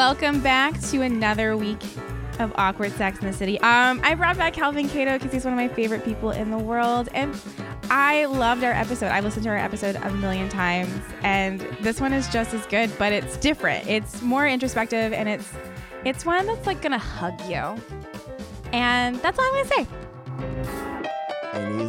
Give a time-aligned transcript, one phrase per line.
[0.00, 1.82] Welcome back to another week
[2.38, 3.60] of awkward sex in the city.
[3.60, 6.56] Um, I brought back Calvin Cato because he's one of my favorite people in the
[6.56, 7.38] world, and
[7.90, 9.08] I loved our episode.
[9.08, 12.90] I listened to our episode a million times, and this one is just as good,
[12.98, 13.86] but it's different.
[13.88, 15.52] It's more introspective, and it's
[16.06, 17.76] it's one that's like gonna hug you,
[18.72, 19.99] and that's all I'm gonna say.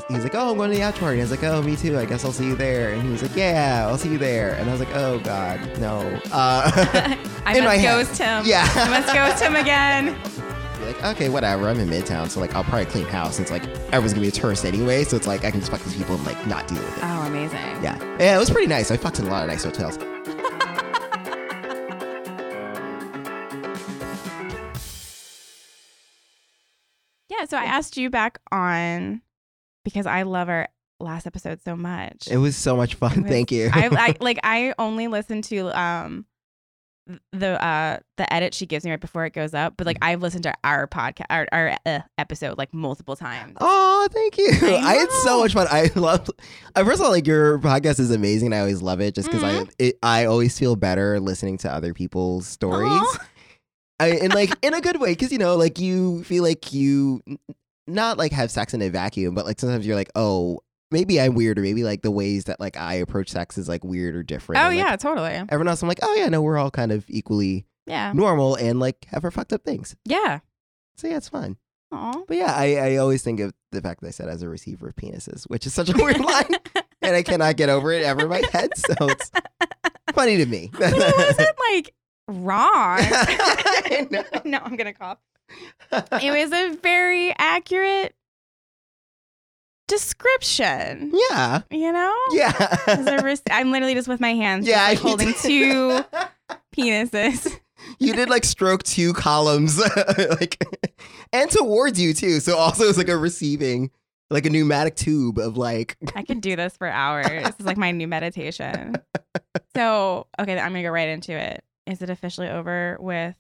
[0.08, 1.20] And he's, he's like, oh, I'm going to the after party.
[1.20, 1.98] I was like, oh, me too.
[1.98, 2.94] I guess I'll see you there.
[2.94, 4.54] And he's like, yeah, I'll see you there.
[4.56, 6.00] And I was like, oh, God, no.
[6.32, 6.72] Uh,
[7.46, 8.06] I in my must head.
[8.08, 8.44] ghost him.
[8.46, 8.68] Yeah.
[8.76, 10.18] I must ghost him again.
[10.80, 11.68] Be like, okay, whatever.
[11.70, 13.40] I'm in Midtown, so like I'll probably clean house.
[13.40, 13.64] It's like
[13.94, 16.16] everyone's gonna be a tourist anyway, so it's like I can just fuck these people
[16.16, 17.04] and like not deal with it.
[17.04, 17.60] Oh, amazing.
[17.84, 18.90] Yeah, yeah, it was pretty nice.
[18.90, 20.00] I fucked in a lot of nice hotels.
[27.30, 29.22] Yeah, so I asked you back on
[29.84, 30.68] because I love our
[31.00, 32.28] last episode so much.
[32.30, 33.24] It was so much fun.
[33.24, 33.70] Was- Thank you.
[33.74, 36.26] I, I like I only listen to um
[37.34, 40.22] the uh the edit she gives me right before it goes up, but like I've
[40.22, 43.58] listened to our podcast our, our uh, episode like multiple times.
[43.60, 44.50] Oh, thank you.
[44.62, 45.68] I I, had so much fun.
[45.70, 46.30] I love.
[46.76, 48.50] I first of all, like your podcast is amazing.
[48.50, 49.68] and I always love it just because Mhm.
[49.68, 53.02] I it, I always feel better listening to other people's stories.
[54.00, 57.22] I, and like in a good way because you know like you feel like you
[57.94, 60.60] not like have sex in a vacuum, but like sometimes you're like, oh,
[60.92, 63.84] maybe I'm weird, or maybe like the ways that like I approach sex is like
[63.84, 64.62] weird or different.
[64.62, 65.32] Oh And, like, yeah, totally.
[65.32, 68.12] Everyone else, I'm like, oh yeah, no, we're all kind of equally Yeah.
[68.14, 69.96] normal and like have our fucked up things.
[70.06, 70.40] Yeah.
[70.96, 71.58] So yeah, it's fun.
[71.94, 72.22] Aw.
[72.28, 74.88] But yeah, I, I always think of the fact that I said as a receiver
[74.90, 76.56] of penises, which is such a weird line,
[77.02, 78.78] and I cannot get over it ever in my head.
[78.78, 79.30] So it's
[80.14, 80.70] funny to me.
[80.74, 81.94] It wasn't like
[82.28, 83.00] wrong.
[84.46, 85.18] No, I'm gonna cough.
[85.92, 88.16] It was a very accurate
[89.88, 91.12] description.
[91.30, 92.16] yeah, You know?
[92.32, 93.22] yeah.
[93.22, 96.04] Res- I'm literally just with my hands, Yeah, just, like, holding two
[96.76, 97.60] penises.
[98.00, 99.80] you did like stroke two columns,
[100.40, 100.64] like,
[101.34, 102.40] and towards you too.
[102.40, 103.92] So also it's like a receiving,
[104.30, 105.98] like a pneumatic tube of like.
[106.16, 107.28] I could do this for hours.
[107.28, 108.96] This is like my new meditation.
[109.74, 111.64] So, okay, I'm gonna go right into it.
[111.88, 113.36] Is it officially over with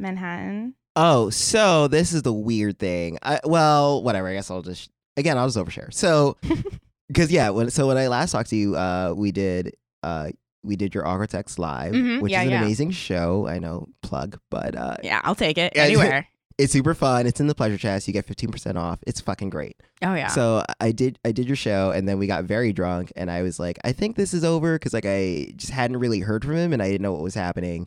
[0.00, 0.74] Manhattan?
[0.96, 3.18] Oh, so this is the weird thing.
[3.22, 4.28] I, well, whatever.
[4.28, 5.92] I guess I'll just again I'll just overshare.
[5.92, 6.36] So,
[7.08, 10.30] because yeah, when so when I last talked to you, uh, we did uh
[10.64, 12.62] we did your Text live, Mhm, which yeah, is an yeah.
[12.62, 13.46] amazing show.
[13.46, 16.26] I know plug, but uh, Yeah, I'll take it Yeah, anywhere.
[16.58, 17.26] it's super fun.
[17.26, 18.08] It's in the pleasure chest.
[18.08, 18.98] You get fifteen percent off.
[19.06, 19.76] It's fucking great.
[20.02, 20.28] Oh yeah.
[20.28, 23.42] So I did I did your show and then we got very drunk and I
[23.42, 26.56] was like I think this is over because like I just hadn't really heard from
[26.56, 27.86] him and I didn't know what was happening.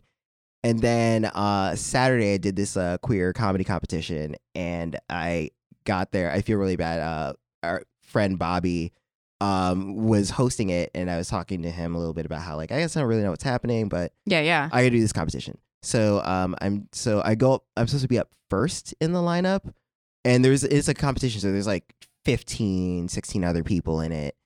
[0.62, 5.50] And then uh Saturday I did this uh queer comedy competition and I
[5.84, 6.30] got there.
[6.30, 7.00] I feel really bad.
[7.00, 7.32] Uh
[7.62, 8.92] our friend Bobby
[9.40, 12.56] um was hosting it and I was talking to him a little bit about how
[12.56, 14.68] like I guess I don't really know what's happening, but yeah, yeah.
[14.72, 15.58] I gotta do this competition.
[15.82, 19.20] So um I'm so I go up I'm supposed to be up first in the
[19.20, 19.72] lineup
[20.24, 21.94] and there's it's a competition so there's like
[22.24, 24.36] 15 16 other people in it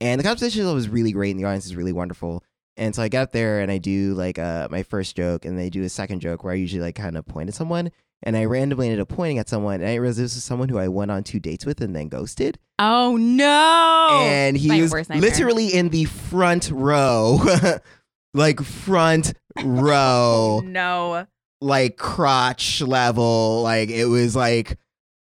[0.00, 2.44] and the competition was really great and the audience is really wonderful
[2.76, 5.58] and so I get up there and I do like uh my first joke and
[5.58, 7.90] they do a second joke where I usually like kind of point at someone
[8.22, 10.78] and I randomly ended up pointing at someone and I realized this was someone who
[10.78, 14.18] I went on two dates with and then ghosted oh no.
[14.22, 15.30] and he my was worst nightmare.
[15.30, 17.38] literally in the front row
[18.34, 19.32] like front
[19.64, 21.26] row no.
[21.60, 23.62] like crotch level.
[23.62, 24.78] Like it was like,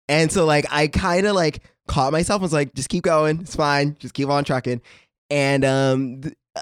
[0.09, 2.39] and so like I kind of like caught myself.
[2.39, 3.41] and was like, just keep going.
[3.41, 3.97] It's fine.
[3.99, 4.81] Just keep on trucking.
[5.31, 6.61] And um, th- uh,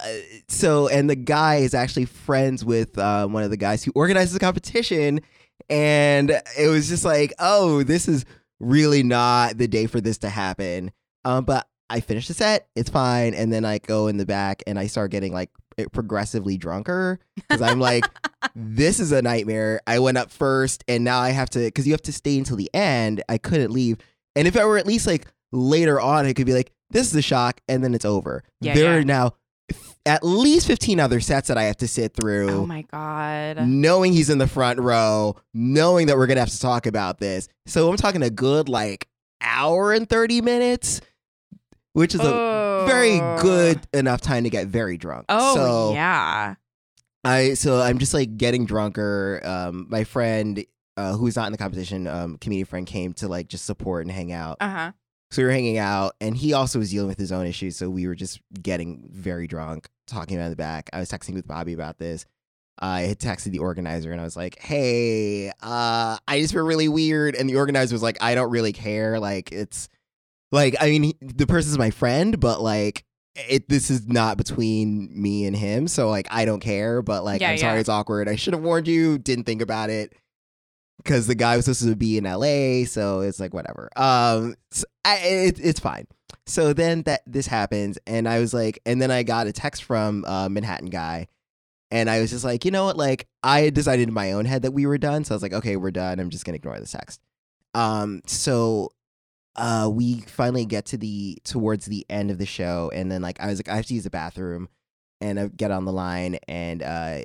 [0.49, 4.33] so and the guy is actually friends with uh, one of the guys who organizes
[4.33, 5.21] the competition,
[5.69, 8.25] and it was just like, oh, this is
[8.61, 10.93] really not the day for this to happen.
[11.25, 12.69] Um, but I finish the set.
[12.77, 13.35] It's fine.
[13.35, 15.51] And then I go in the back and I start getting like
[15.93, 18.05] progressively drunker because I'm like,
[18.55, 19.81] this is a nightmare.
[19.87, 22.57] I went up first and now I have to, because you have to stay until
[22.57, 23.23] the end.
[23.29, 23.99] I couldn't leave.
[24.37, 27.17] And if I were at least like later on, it could be like, this is
[27.17, 28.45] a shock and then it's over.
[28.61, 28.99] Yeah, there yeah.
[28.99, 29.35] are now
[30.07, 33.67] at least 15 other sets that I have to sit through Oh my god.
[33.67, 37.49] knowing he's in the front row, knowing that we're gonna have to talk about this.
[37.67, 39.09] So I'm talking a good like
[39.43, 41.01] hour and 30 minutes,
[41.93, 42.85] which is a Oh.
[42.89, 43.39] very Oh.
[43.43, 45.27] good enough time to get very drunk.
[45.29, 46.55] Oh so yeah.
[47.25, 49.41] I so I'm just like getting drunker.
[49.45, 50.65] Um, my friend,
[50.97, 54.11] uh, who's not in the competition, um, comedian friend, came to like just support and
[54.11, 54.57] hang out.
[54.61, 54.93] Uh huh.
[55.31, 57.77] So we were hanging out, and he also was dealing with his own issues.
[57.77, 60.91] So we were just getting very drunk, talking about the back.
[60.93, 62.27] I was texting with Bobby about this.
[62.81, 66.89] I had texted the organizer, and I was like, "Hey, uh, I just feel really
[66.89, 69.21] weird." And the organizer was like, "I don't really care.
[69.21, 69.89] Like, it's
[70.51, 73.05] like, I mean, he, the person's my friend, but like."
[73.49, 77.01] It this is not between me and him, so like I don't care.
[77.01, 78.29] But like Yeah, I'm sorry, it's awkward.
[78.29, 79.19] I should have warned you.
[79.19, 80.13] Didn't think about it
[81.03, 83.91] because the guy was supposed to be in LA, so it's like whatever.
[83.97, 86.07] Um, s I it, it's fine.
[86.47, 89.85] So then that this happens, and I was like, and then I got a text
[89.85, 91.29] from uh, Manhattan guy,
[91.91, 92.97] and I was just like, you know what?
[92.97, 95.43] Like I had decided in my own head that we were done, so I was
[95.43, 96.21] like, okay, we're done.
[96.21, 97.21] I'm just gonna ignore this text.
[97.75, 98.91] Um, so
[99.57, 103.41] uh, we finally get to the towards the end of the show, and then like
[103.41, 104.69] I was like, I have to use the bathroom,
[105.21, 107.21] and I get on the line, and uh,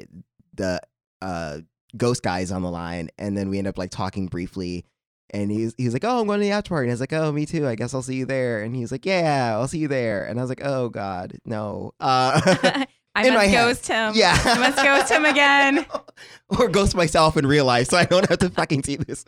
[0.53, 0.81] the
[1.21, 1.59] uh
[1.97, 4.85] ghost guy's on the line, and then we end up like talking briefly.
[5.31, 6.85] And he's he's like, oh, I'm going to the after party.
[6.85, 7.67] And I was like, oh, me too.
[7.67, 8.61] I guess I'll see you there.
[8.61, 10.25] And he's like, yeah, I'll see you there.
[10.25, 11.93] And I was like, oh God, no.
[11.99, 13.51] Uh, I must head.
[13.53, 14.11] ghost him.
[14.13, 15.85] yeah, I must ghost him again.
[16.49, 19.23] or ghost myself in real life, so I don't have to fucking see this.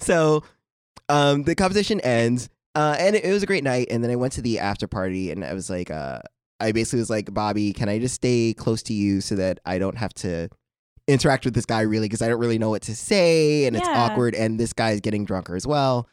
[0.00, 0.42] So,
[1.08, 3.88] um, the competition ends, uh, and it, it was a great night.
[3.90, 6.18] And then I went to the after party, and I was like, uh,
[6.58, 9.78] I basically was like, Bobby, can I just stay close to you so that I
[9.78, 10.48] don't have to
[11.08, 13.88] interact with this guy really because I don't really know what to say, and it's
[13.88, 16.08] awkward, and this guy is getting drunker as well.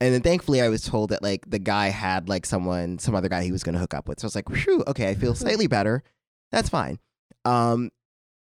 [0.00, 3.28] And then thankfully, I was told that like the guy had like someone, some other
[3.28, 4.18] guy he was going to hook up with.
[4.18, 6.02] So I was like, whew, okay, I feel slightly better.
[6.50, 6.98] That's fine.
[7.44, 7.90] Um,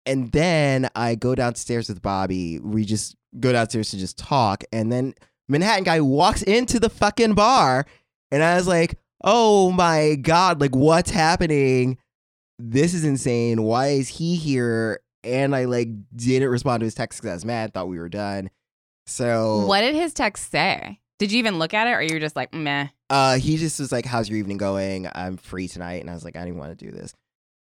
[0.06, 2.60] and then I go downstairs with Bobby.
[2.60, 4.63] We just go downstairs to just talk.
[4.72, 5.16] And then
[5.50, 7.86] Manhattan guy walks into the fucking bar.
[8.31, 11.98] And I was like, oh my God, like what's happening?
[12.57, 13.63] This is insane.
[13.63, 15.01] Why is he here?
[15.23, 18.09] And I like didn't respond to his text because I was mad, thought we were
[18.09, 18.49] done.
[19.07, 20.99] So What did his text say?
[21.19, 22.87] Did you even look at it, or you were just like, meh?
[23.09, 25.07] Uh, he just was like, "How's your evening going?
[25.13, 27.13] I'm free tonight," and I was like, "I didn't want to do this."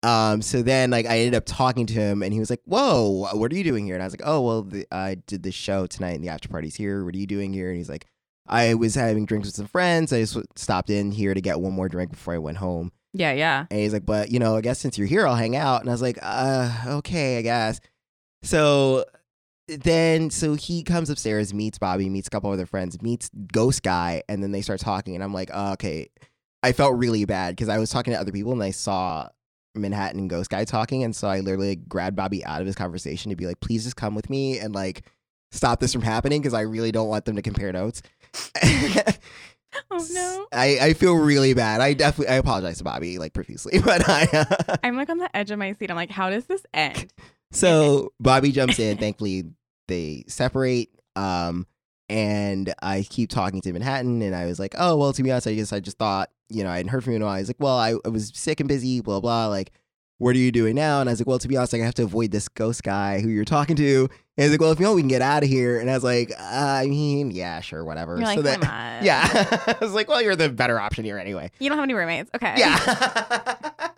[0.04, 3.30] Um, so then like I ended up talking to him, and he was like, "Whoa,
[3.34, 5.56] what are you doing here?" And I was like, "Oh, well, the, I did this
[5.56, 7.04] show tonight, and the after party's here.
[7.04, 8.06] What are you doing here?" And he's like,
[8.48, 10.14] "I was having drinks with some friends.
[10.14, 13.32] I just stopped in here to get one more drink before I went home." Yeah,
[13.34, 13.66] yeah.
[13.72, 15.82] And he's like, but you know, I guess since you're here, I'll hang out.
[15.82, 17.80] And I was like, uh, okay, I guess.
[18.44, 19.06] So
[19.68, 24.22] then, so he comes upstairs, meets Bobby, meets a couple other friends, meets Ghost Guy,
[24.30, 25.16] and then they start talking.
[25.16, 26.10] And I'm like, oh, okay.
[26.64, 29.30] I felt really bad because I was talking to other people and I saw
[29.76, 31.04] Manhattan and Ghost Guy talking.
[31.04, 33.96] And so I literally grabbed Bobby out of his conversation to be like, please just
[33.96, 35.04] come with me and like
[35.52, 38.02] stop this from happening because I really don't want them to compare notes.
[39.92, 40.48] Oh no.
[40.52, 41.82] I, I feel really bad.
[41.82, 45.52] I definitely I apologize to Bobby like profusely, but I I'm like on the edge
[45.52, 45.90] of my seat.
[45.90, 47.12] I'm like, how does this end?
[47.52, 48.98] so Bobby jumps in.
[48.98, 49.46] Thankfully,
[49.88, 50.90] they separate.
[51.16, 51.68] Um,
[52.10, 55.48] and I keep talking to Manhattan, and I was like, oh well, to be honest,
[55.48, 57.38] I guess I just thought you know I hadn't heard from you in a while.
[57.38, 59.48] He's like, well, I, I was sick and busy, blah blah.
[59.48, 59.72] Like,
[60.18, 61.00] what are you doing now?
[61.02, 62.84] And I was like, well, to be honest, like, I have to avoid this ghost
[62.84, 64.10] guy who you're talking to.
[64.38, 65.80] And he's like, well, if you want, we can get out of here.
[65.80, 68.16] And I was like, uh, I mean, yeah, sure, whatever.
[68.18, 69.04] You're like, so come on.
[69.04, 69.28] yeah,
[69.68, 71.50] I was like, well, you're the better option here anyway.
[71.60, 72.30] You don't have any roommates.
[72.36, 72.54] Okay.
[72.58, 72.78] Yeah.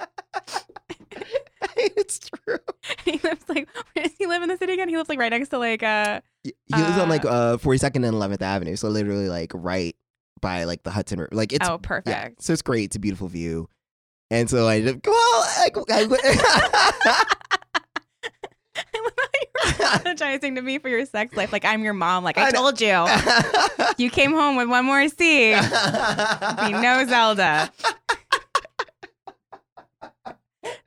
[1.75, 2.57] it's true.
[3.05, 4.89] he lives like where does he live in the city again?
[4.89, 8.05] He lives like right next to like uh He lives on like uh 42nd and
[8.15, 9.95] 11th Avenue, so literally like right
[10.41, 11.29] by like the Hudson River.
[11.33, 12.41] Like it's oh yeah, perfect.
[12.43, 12.85] so it's great.
[12.85, 13.67] It's a beautiful view.
[14.31, 16.31] And so I just well, I, I, I love how
[17.05, 17.15] you're
[19.79, 21.51] apologizing to me for your sex life.
[21.51, 22.23] Like I'm your mom.
[22.23, 23.05] Like I, I told you.
[23.97, 25.49] You came home with one more C.
[25.49, 25.59] Be
[26.71, 27.69] no Zelda.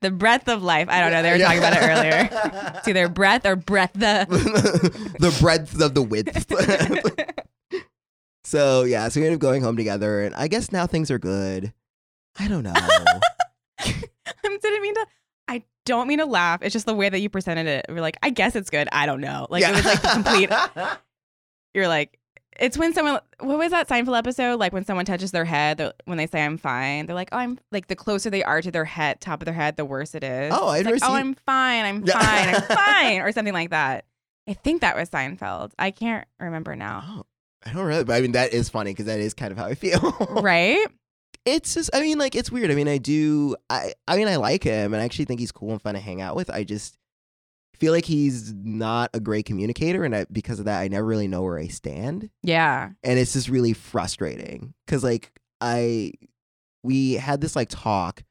[0.01, 0.89] The breath of life.
[0.89, 1.23] I don't know.
[1.23, 2.29] They were talking about it earlier.
[2.77, 4.27] It's either breath or breath the.
[5.19, 6.47] the breadth of the width.
[8.45, 11.19] so yeah, so we ended up going home together, and I guess now things are
[11.19, 11.75] good.
[12.39, 12.73] I don't know.
[12.75, 13.95] I
[14.43, 15.07] didn't mean to.
[15.53, 16.61] I don't mean to laugh.
[16.63, 17.87] It's just the way that you presented it.
[17.89, 18.89] We're like, I guess it's good.
[18.93, 19.47] I don't know.
[19.51, 20.51] Like it was like the complete.
[21.75, 22.19] You're like,
[22.59, 23.21] it's when someone.
[23.41, 24.59] What was that Seinfeld episode?
[24.61, 27.59] Like when someone touches their head, when they say I'm fine, they're like, oh, I'm
[27.71, 30.25] like the closer they are to their head, top of their head, the worse it
[30.25, 30.53] is.
[30.55, 31.85] Oh, I've like, never oh, seen- I'm fine.
[31.85, 32.19] I'm Yeah.
[32.21, 32.55] fine.
[32.55, 34.05] I'm fine, or something like that.
[34.49, 35.73] I think that was Seinfeld.
[35.79, 37.03] I can't remember now.
[37.07, 37.23] Oh,
[37.65, 39.67] I don't really, but I mean that is funny because that is kind of how
[39.67, 40.01] I feel.
[40.43, 40.87] Right?
[41.45, 42.71] It's just, I mean, like it's weird.
[42.71, 45.53] I mean, I do, I, I mean, I like him, and I actually think he's
[45.53, 46.51] cool and fun to hang out with.
[46.51, 46.97] I just
[47.75, 51.29] feel like he's not a great communicator, and I, because of that, I never really
[51.29, 52.31] know where I stand.
[52.43, 52.91] Yeah.
[53.03, 56.13] and it's just really frustrating because like i
[56.83, 58.25] we had this like talk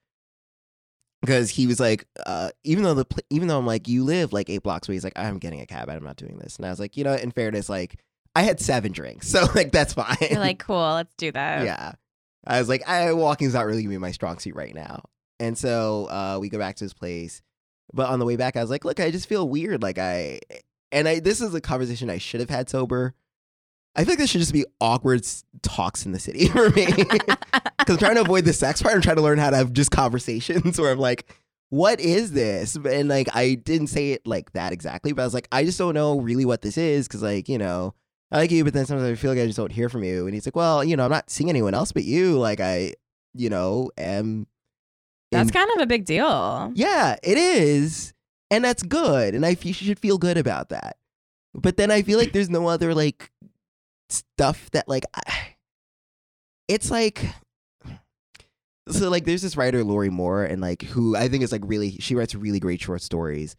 [1.22, 4.34] because he was like, uh, even though the pl- even though I'm like, you live
[4.34, 6.66] like eight blocks away, he's like, I'm getting a cab, I'm not doing this, and
[6.66, 8.00] I was like, you know, in fairness, like
[8.36, 10.18] I had seven drinks, so like that's fine.
[10.20, 11.64] You're like, cool, let's do that.
[11.66, 11.94] yeah,
[12.46, 15.04] I was like, I walking's not really gonna be my strong suit right now,
[15.40, 17.42] and so uh, we go back to his place,
[17.94, 20.40] but on the way back, I was like, look, I just feel weird, like I,
[20.92, 23.14] and I this is a conversation I should have had sober.
[23.96, 25.28] I feel like this should just be awkward
[25.62, 26.88] talks in the city for me.
[27.82, 28.94] Because I'm trying to avoid the sex part.
[28.94, 31.26] I'm trying to learn how to have just conversations where I'm like,
[31.70, 32.76] what is this?
[32.76, 35.80] And like, I didn't say it like that exactly, but I was like, I just
[35.80, 37.08] don't know really what this is.
[37.08, 37.96] Cause like, you know,
[38.32, 40.26] I like you, but then sometimes I feel like I just don't hear from you.
[40.26, 42.38] And he's like, well, you know, I'm not seeing anyone else but you.
[42.40, 42.94] Like, I,
[43.34, 44.48] you know, am.
[45.32, 46.72] That's in- kind of a big deal.
[46.76, 48.14] yeah, it is.
[48.50, 49.34] And that's good.
[49.36, 50.98] And I f- you should feel good about that.
[51.54, 53.32] But then I feel like there's no other like
[54.10, 55.56] stuff that like I,
[56.68, 57.26] it's like
[58.90, 61.98] so like there's this writer Lorrie Moore and like who I think is like really
[62.00, 63.56] she writes really great short stories.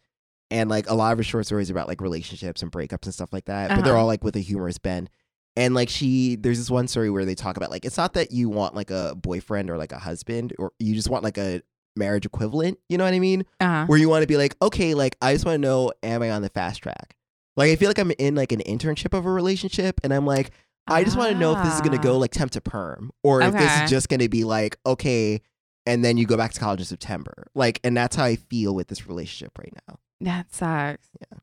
[0.53, 3.33] And like a lot of her short stories about like relationships and breakups and stuff
[3.33, 3.69] like that.
[3.69, 4.01] But they're Uh-huh.
[4.01, 5.09] all like with a humorous bend.
[5.55, 8.31] And like she there's this one story where they talk about like it's not that
[8.31, 11.61] you want like a boyfriend or like a husband or you just want like a
[11.95, 13.45] marriage equivalent, you know what I mean?
[13.59, 13.85] Uh-huh.
[13.87, 16.31] where you want to be like, okay, like I just want to know, am I
[16.31, 17.15] on the fast track?
[17.57, 20.49] Like I feel like I'm in like an internship of a relationship, and I'm like,
[20.87, 22.17] I just want to know if this is gonna go Ah.
[22.17, 25.41] like temp to perm, or if this is just gonna be like, okay,
[25.85, 27.47] and then you go back to college in September.
[27.53, 29.99] Like, and that's how I feel with this relationship right now.
[30.23, 31.07] That sucks.
[31.19, 31.37] Yeah.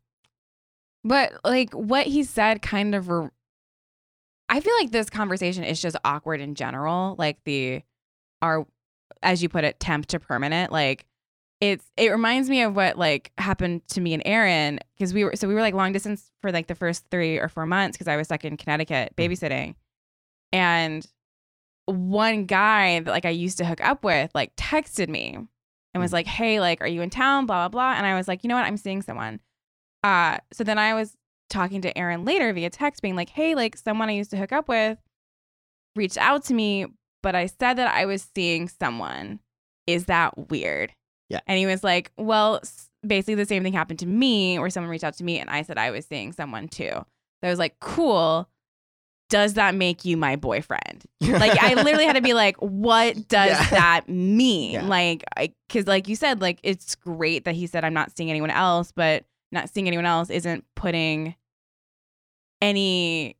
[1.04, 3.28] But like what he said kind of re-
[4.48, 7.14] I feel like this conversation is just awkward in general.
[7.18, 7.82] Like the
[8.42, 8.66] our
[9.22, 10.72] as you put it, temp to permanent.
[10.72, 11.06] Like
[11.60, 15.36] it's it reminds me of what like happened to me and Aaron because we were
[15.36, 18.08] so we were like long distance for like the first three or four months because
[18.08, 19.30] I was stuck in Connecticut mm.
[19.30, 19.74] babysitting.
[20.52, 21.06] And
[21.84, 25.38] one guy that like I used to hook up with like texted me
[25.94, 27.94] and was like, "Hey, like, are you in town?" Blah blah blah.
[27.96, 28.64] And I was like, "You know what?
[28.64, 29.40] I'm seeing someone."
[30.02, 31.16] Uh, so then I was
[31.48, 34.52] talking to Aaron later via text, being like, "Hey, like, someone I used to hook
[34.52, 34.98] up with
[35.96, 36.86] reached out to me,
[37.22, 39.40] but I said that I was seeing someone.
[39.86, 40.92] Is that weird?"
[41.28, 41.40] Yeah.
[41.46, 42.60] And he was like, "Well,
[43.06, 45.62] basically the same thing happened to me, where someone reached out to me, and I
[45.62, 47.04] said I was seeing someone too." So
[47.44, 48.48] I was like, "Cool."
[49.30, 51.04] Does that make you my boyfriend?
[51.22, 53.70] like I literally had to be like, what does Yeah.
[53.70, 54.72] that mean?
[54.72, 54.84] Yeah.
[54.84, 58.28] Like, I because like you said, like it's great that he said I'm not seeing
[58.30, 61.34] anyone else, but not seeing anyone else isn't putting
[62.60, 63.36] any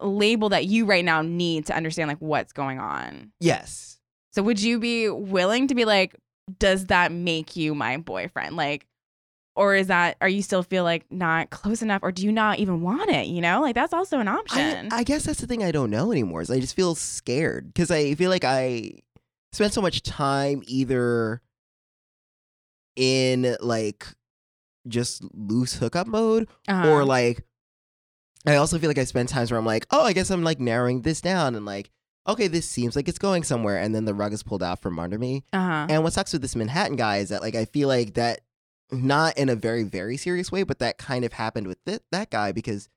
[0.00, 3.32] label that you right now need to understand like what's going on.
[3.40, 3.96] yes.
[4.32, 6.14] So would you be willing to be like,
[6.60, 8.56] does that make you my boyfriend?
[8.56, 8.86] Like,
[9.58, 12.58] or is that are you still feel like not close enough, or do you not
[12.58, 13.26] even want it?
[13.26, 14.88] You know, like that's also an I, option.
[14.92, 16.40] I guess that's the thing I don't know anymore.
[16.40, 18.92] Is I just feel scared because I feel like I
[19.52, 21.42] spent so much time either
[22.96, 24.06] in like
[24.86, 26.88] just loose hookup mode Uh-huh.
[26.90, 27.44] or like
[28.46, 30.60] I also feel like I spend times where I'm like, oh, I guess I'm like
[30.60, 31.90] narrowing this down and like,
[32.26, 34.98] okay, this seems like it's going somewhere, and then the rug is pulled out from
[34.98, 35.44] under me.
[35.52, 35.86] uh-huh.
[35.90, 38.40] And what sucks with this Manhattan guy is that like I feel like that
[38.90, 42.30] not in a very very serious way, but that kind of happened with th- that
[42.30, 42.88] guy because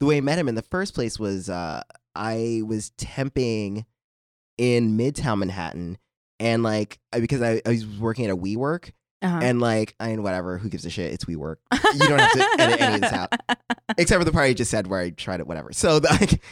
[0.00, 1.82] the way I met him in the first place was uh
[2.14, 3.84] I was temping
[4.56, 5.98] in Midtown Manhattan
[6.40, 8.92] and like because I, I was working at a WeWork
[9.22, 9.40] uh-huh.
[9.42, 12.48] and like I mean whatever who gives a shit it's WeWork you don't have to
[12.58, 13.32] edit any of this out
[13.98, 15.72] except for the part I just said where I tried it, whatever.
[15.72, 16.42] So, like,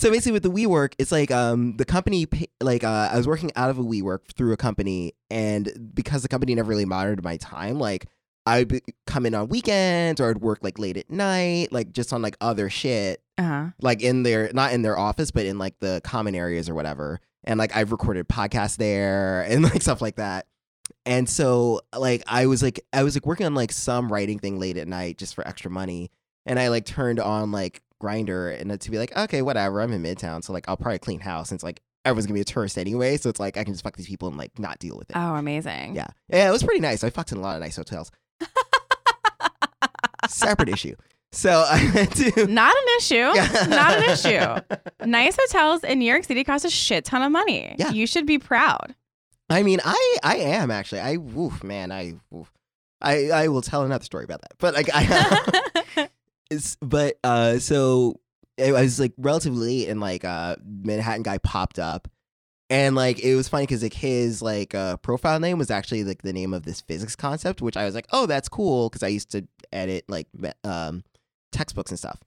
[0.00, 3.28] so basically with the WeWork, it's like um the company pa- like uh, I was
[3.28, 7.22] working out of a WeWork through a company, and because the company never really monitored
[7.22, 8.06] my time, like
[8.46, 12.14] I'd be, come in on weekends or I'd work like late at night, like just
[12.14, 13.72] on like other shit, uh-huh.
[13.82, 17.20] like in their not in their office, but in like the common areas or whatever.
[17.44, 20.46] And like I've recorded podcasts there and like stuff like that.
[21.04, 24.58] And so like I was like I was like working on like some writing thing
[24.58, 26.10] late at night just for extra money.
[26.46, 30.02] And I like turned on like Grindr and to be like, okay, whatever, I'm in
[30.02, 31.50] Midtown, so like I'll probably clean house.
[31.50, 33.84] And it's like everyone's gonna be a tourist anyway, so it's like I can just
[33.84, 35.16] fuck these people and like not deal with it.
[35.16, 35.94] Oh, amazing.
[35.94, 37.04] Yeah, yeah, it was pretty nice.
[37.04, 38.10] I fucked in a lot of nice hotels.
[40.28, 40.94] Separate issue.
[41.32, 43.22] So I went to Not an issue.
[43.68, 44.76] Not an issue.
[45.06, 47.76] Nice hotels in New York City cost a shit ton of money.
[47.78, 47.90] Yeah.
[47.92, 48.94] You should be proud.
[49.48, 51.00] I mean, I I am actually.
[51.00, 51.92] I woof, man.
[51.92, 52.52] I woof.
[53.00, 54.52] I I will tell another story about that.
[54.58, 55.60] But like I
[56.80, 58.14] but uh so
[58.56, 62.08] it was like relatively late and like uh Manhattan guy popped up
[62.68, 66.22] and like it was funny because like his like uh profile name was actually like
[66.22, 69.08] the name of this physics concept which I was like oh that's cool because I
[69.08, 70.26] used to edit like
[70.64, 71.04] um
[71.52, 72.20] textbooks and stuff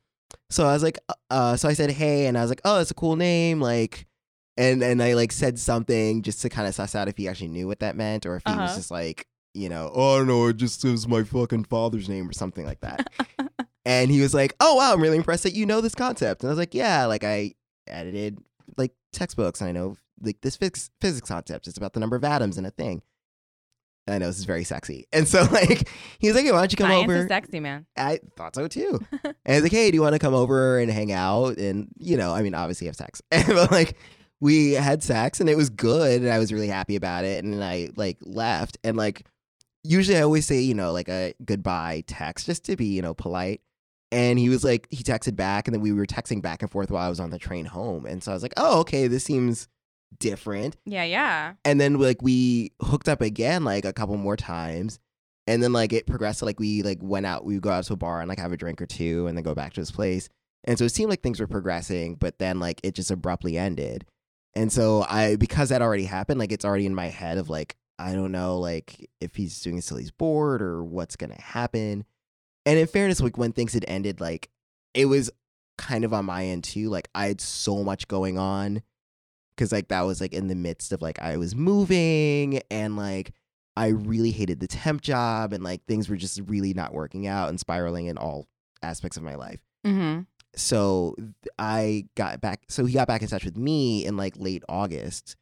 [0.49, 0.97] so I was like
[1.29, 4.07] uh so I said hey and I was like oh that's a cool name like
[4.57, 7.47] and and I like said something just to kind of suss out if he actually
[7.49, 8.75] knew what that meant or if he was Uh-huh.
[8.77, 12.29] just like, you know, oh I don't know, it just was my fucking father's name
[12.29, 13.07] or something like that.
[13.85, 16.49] and he was like, "Oh wow, I'm really impressed that you know this concept." And
[16.49, 17.53] I was like, "Yeah, like I
[17.87, 18.39] edited
[18.77, 21.67] like textbooks and I know like this physics physics concept.
[21.67, 23.01] It's about the number of atoms in a thing."
[24.05, 26.71] I know this is very sexy, and so like he was like, hey, "Why don't
[26.71, 27.85] you come Science over?" is sexy, man.
[27.97, 28.99] I thought so too.
[29.23, 31.57] and I was like, hey, do you want to come over and hang out?
[31.57, 33.21] And, you know, I mean, obviously have sex.
[33.31, 33.97] but like,
[34.41, 36.21] we had sex and it was good.
[36.21, 37.43] And I was really happy about it.
[37.43, 38.77] And I like left.
[38.83, 39.25] And like,
[39.83, 43.13] usually I always say, you know, like a goodbye text just to be, you know,
[43.13, 43.61] polite.
[44.13, 45.67] And he was like, he texted back.
[45.67, 48.05] And then we were texting back and forth while I was on the train home.
[48.05, 49.67] And so I was like, oh, okay, this seems
[50.19, 50.77] different.
[50.85, 51.53] Yeah, yeah.
[51.65, 54.99] And then like we hooked up again like a couple more times.
[55.47, 57.85] And then like it progressed to like we like went out, we would go out
[57.85, 59.81] to a bar and like have a drink or two and then go back to
[59.81, 60.29] his place.
[60.63, 64.05] And so it seemed like things were progressing, but then like it just abruptly ended.
[64.53, 67.75] And so I because that already happened, like it's already in my head of like,
[67.97, 72.05] I don't know like if he's doing this till he's bored or what's gonna happen.
[72.65, 74.49] And in fairness, like when things had ended, like
[74.93, 75.29] it was
[75.77, 76.89] kind of on my end too.
[76.89, 78.81] Like I had so much going on
[79.55, 83.33] because like that was like in the midst of like I was moving and like
[83.75, 87.49] I really hated the temp job and like things were just really not working out
[87.49, 88.47] and spiraling in all
[88.81, 89.59] aspects of my life.
[89.85, 90.21] Mm-hmm.
[90.55, 91.15] So
[91.57, 92.61] I got back.
[92.69, 95.35] So he got back in touch with me in like late August,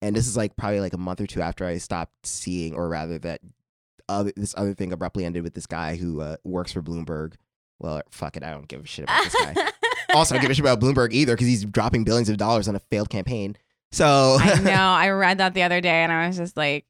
[0.00, 2.88] and this is like probably like a month or two after I stopped seeing, or
[2.88, 3.40] rather that
[4.08, 7.34] other, this other thing abruptly ended with this guy who uh, works for Bloomberg.
[7.78, 9.54] Well, fuck it, I don't give a shit about this guy
[10.14, 12.68] also I don't give a shit about Bloomberg either because he's dropping billions of dollars
[12.68, 13.56] on a failed campaign.
[13.92, 14.70] So I know.
[14.72, 16.86] I read that the other day and I was just like,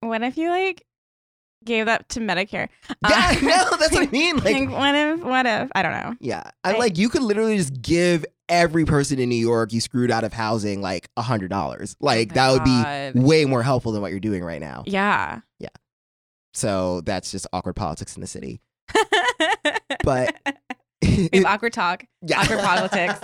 [0.00, 0.86] what if you like
[1.64, 2.68] gave that to Medicare?
[3.08, 4.36] yeah, Uh, no, that's what I mean.
[4.36, 6.16] Like, Like, what if, what if, I don't know.
[6.20, 10.10] yeah, I'm like, you could literally just give every person in New York you screwed
[10.10, 11.96] out of housing like a hundred dollars.
[12.00, 13.12] Like Oh that would God.
[13.14, 14.84] be way more helpful than what you're doing right now.
[14.86, 15.40] Yeah.
[16.54, 18.60] So that's just awkward politics in the city.
[20.02, 20.34] But
[21.02, 22.04] we have awkward talk.
[22.22, 22.40] yeah.
[22.42, 23.18] awkward politics.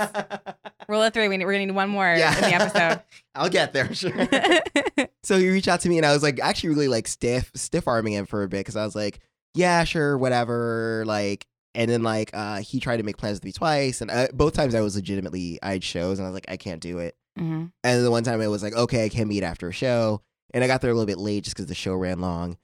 [0.88, 1.28] Rule of three.
[1.28, 2.34] We need, we're going to need one more Yeah.
[2.36, 3.02] in the episode.
[3.34, 4.12] I'll get there, sure.
[5.22, 7.86] so he reached out to me and I was like actually really like stiff stiff
[7.86, 9.20] arming him for a bit because I was like,
[9.54, 11.04] yeah, sure, whatever.
[11.06, 14.26] Like and then like uh he tried to make plans with me twice and uh,
[14.32, 16.98] both times I was legitimately I had shows and I was like I can't do
[16.98, 17.14] it.
[17.36, 19.72] hmm And then the one time it was like, okay, I can meet after a
[19.72, 20.22] show.
[20.54, 22.56] And I got there a little bit late just because the show ran long.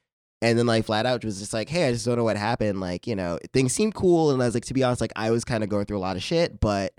[0.43, 2.79] And then like flat out was just like, hey, I just don't know what happened.
[2.81, 4.31] Like, you know, things seemed cool.
[4.31, 6.01] And I was like, to be honest, like I was kind of going through a
[6.01, 6.93] lot of shit, but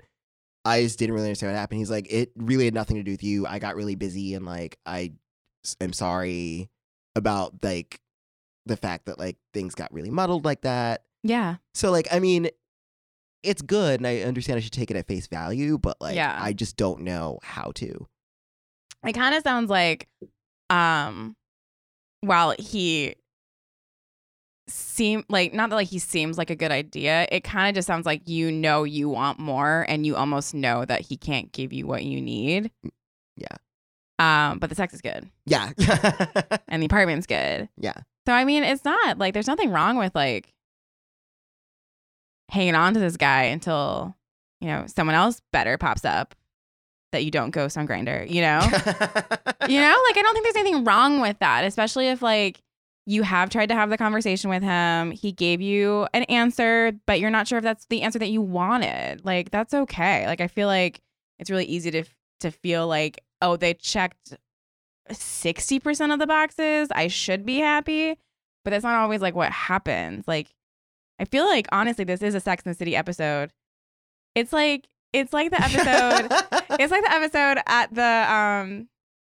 [0.64, 1.78] I just didn't really understand what happened.
[1.78, 3.46] He's like, it really had nothing to do with you.
[3.46, 5.12] I got really busy and like i
[5.80, 6.68] am sorry
[7.14, 8.00] about like
[8.66, 11.04] the fact that like things got really muddled like that.
[11.22, 11.56] Yeah.
[11.74, 12.48] So like, I mean,
[13.44, 16.36] it's good and I understand I should take it at face value, but like Yeah.
[16.40, 18.06] I just don't know how to.
[19.06, 20.08] It kind of sounds like,
[20.70, 21.36] um,
[22.20, 23.14] while he
[24.68, 27.86] seem like not that like he seems like a good idea, it kind of just
[27.86, 31.72] sounds like you know you want more and you almost know that he can't give
[31.72, 32.70] you what you need.
[33.36, 33.56] Yeah.
[34.20, 35.70] Um, but the sex is good Yeah.
[36.68, 37.68] and the apartment's good.
[37.76, 37.94] yeah.
[38.26, 40.52] So I mean, it's not like there's nothing wrong with like
[42.50, 44.14] hanging on to this guy until
[44.60, 46.34] you know someone else better pops up
[47.12, 48.28] that you don't ghost on Grindr.
[48.28, 48.60] You know,
[49.68, 52.60] you know, like I don't think there's anything wrong with that, especially if like
[53.08, 55.12] you have tried to have the conversation with him.
[55.12, 58.42] He gave you an answer, but you're not sure if that's the answer that you
[58.42, 59.24] wanted.
[59.24, 60.26] Like that's okay.
[60.26, 61.00] Like I feel like
[61.38, 62.04] it's really easy to
[62.40, 64.36] to feel like oh they checked
[65.10, 66.90] 60% of the boxes.
[66.94, 68.18] I should be happy.
[68.62, 70.28] But that's not always like what happens.
[70.28, 70.48] Like
[71.18, 73.52] I feel like honestly this is a Sex and the City episode.
[74.34, 76.26] It's like it's like the episode
[76.78, 78.88] it's like the episode at the um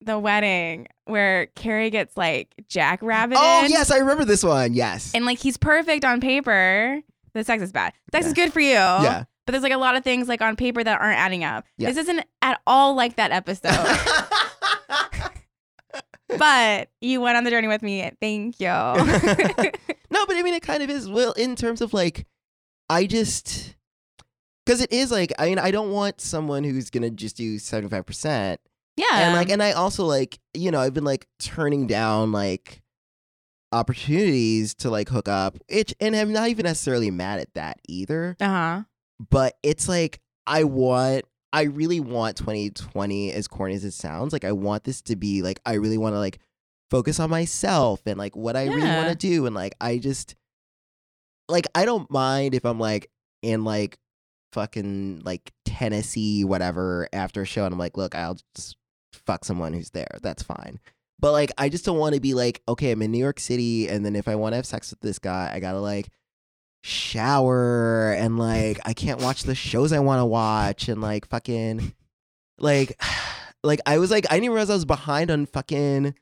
[0.06, 3.36] the wedding where Carrie gets like jackrabbited.
[3.38, 4.74] Oh yes, I remember this one.
[4.74, 5.12] Yes.
[5.14, 7.02] And like he's perfect on paper.
[7.34, 7.94] The sex is bad.
[8.12, 8.28] Sex Yeah.
[8.28, 8.74] is good for you.
[8.74, 9.26] yeah.
[9.46, 11.66] But there's like a lot of things like on paper that aren't adding up.
[11.78, 11.90] Yeah.
[11.90, 13.72] This isn't at all like that episode.
[16.38, 18.10] but you went on the journey with me.
[18.20, 18.68] Thank you.
[20.10, 21.08] no, but I mean, it kind of is.
[21.10, 22.26] Well, in terms of like,
[22.90, 23.76] I just
[24.66, 27.90] because it is like, I mean, I don't want someone who's gonna just do seventy
[27.90, 28.60] five percent,
[28.98, 29.28] yeah.
[29.28, 32.82] and like, and I also like, you know, I've been like turning down like
[33.72, 38.36] opportunities to like hook up, which, and I'm not even necessarily mad at that either.
[38.40, 38.82] uh huh.
[39.30, 41.26] But it's like I want.
[41.54, 44.34] I really want 2020 as corny as it sounds.
[44.34, 46.40] Like I want this to be like I really want to like
[46.92, 50.36] focus on myself and like what I really want to do and like I just
[51.48, 53.10] like I don't mind if I'm like
[53.42, 53.98] in like
[54.52, 58.78] fucking like Tennessee, whatever, after a show, and I'm like, look, I'll just
[59.16, 60.18] fuck someone who's there.
[60.22, 60.80] That's fine.
[61.20, 63.88] But like, I just don't want to be like, okay, I'm in New York City,
[63.88, 66.10] and then if I want to have sex with this guy, I gotta like
[66.84, 71.94] shower and like I can't watch the shows I want to watch and like fucking
[72.60, 73.02] like
[73.64, 76.14] like I was like I didn't realize I was behind on fucking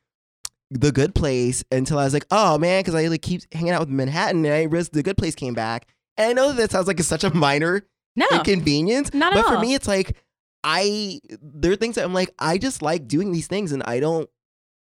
[0.71, 3.81] the good place until I was like, oh man, because I like keep hanging out
[3.81, 5.87] with Manhattan and I realized the good place came back.
[6.17, 9.13] And I know that, that sounds like it's such a minor No, inconvenience.
[9.13, 10.15] not at but for me, it's like
[10.63, 13.99] I there are things that I'm like I just like doing these things, and I
[13.99, 14.29] don't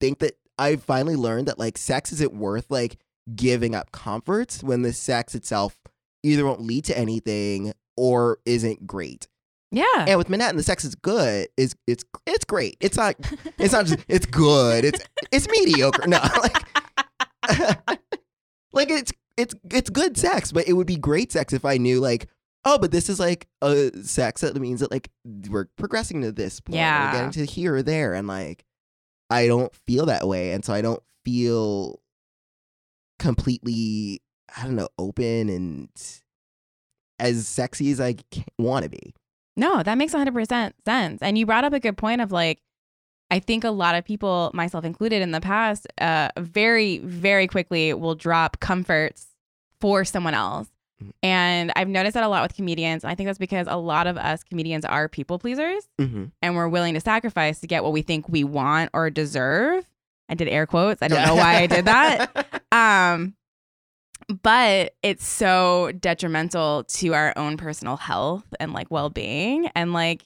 [0.01, 2.99] think that I finally learned that like sex isn't worth like
[3.35, 5.77] giving up comforts when the sex itself
[6.23, 9.29] either won't lead to anything or isn't great.
[9.71, 10.05] yeah.
[10.07, 11.49] And with Manhattan, the sex is good.
[11.57, 12.77] It's it's it's great.
[12.81, 13.17] It's not
[13.59, 14.85] it's not just it's good.
[14.85, 16.07] It's it's mediocre.
[16.07, 16.59] No, like
[18.73, 22.01] like it's it's it's good sex, but it would be great sex if I knew
[22.01, 22.29] like
[22.65, 25.11] oh, but this is like a sex that means that like
[25.49, 26.77] we're progressing to this point.
[26.77, 27.07] Yeah.
[27.07, 28.65] We're getting to here or there, and like
[29.31, 32.01] I don't feel that way, and so I don't feel
[33.19, 34.21] completely
[34.57, 35.89] I don't know open and
[37.19, 38.17] as sexy as I
[38.59, 39.15] want to be.
[39.57, 41.23] No, that makes 100% sense.
[41.23, 42.61] And you brought up a good point of like,
[43.31, 47.95] I think a lot of people, myself included in the past, uh, very, very quickly
[47.95, 49.29] will drop comforts
[49.81, 50.69] for someone else.
[51.23, 53.05] And I've noticed that a lot with comedians.
[53.05, 56.25] I think that's because a lot of us comedians are people pleasers Mm-hmm.
[56.43, 59.87] and we're willing to sacrifice to get what we think we want or deserve.
[60.29, 61.03] I did air quotes.
[61.03, 62.47] I don't know why I did that.
[62.73, 63.35] Um,
[64.43, 70.25] but it's so detrimental to our own personal health and like well-being and like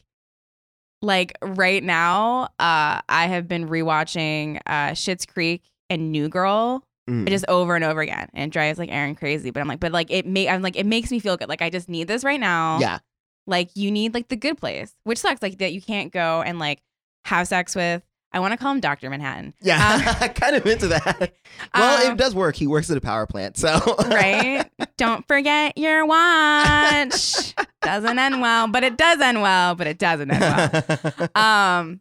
[1.02, 7.28] like right now uh I have been rewatching uh Schitt's Creek and New Girl Mm.
[7.28, 9.92] just over and over again and it drives like Aaron crazy but I'm like but
[9.92, 12.24] like it make I'm like it makes me feel good like I just need this
[12.24, 12.98] right now Yeah.
[13.46, 16.58] like you need like the good place which sucks like that you can't go and
[16.58, 16.82] like
[17.24, 19.08] have sex with I want to call him Dr.
[19.08, 20.26] Manhattan Yeah.
[20.34, 21.32] kind of into that.
[21.74, 22.54] Well, Um, it does work.
[22.56, 24.68] He works at a power plant, so right?
[24.98, 27.54] Don't forget your watch.
[27.82, 31.28] doesn't end well, but it does end well, but it doesn't end well.
[31.42, 32.00] Um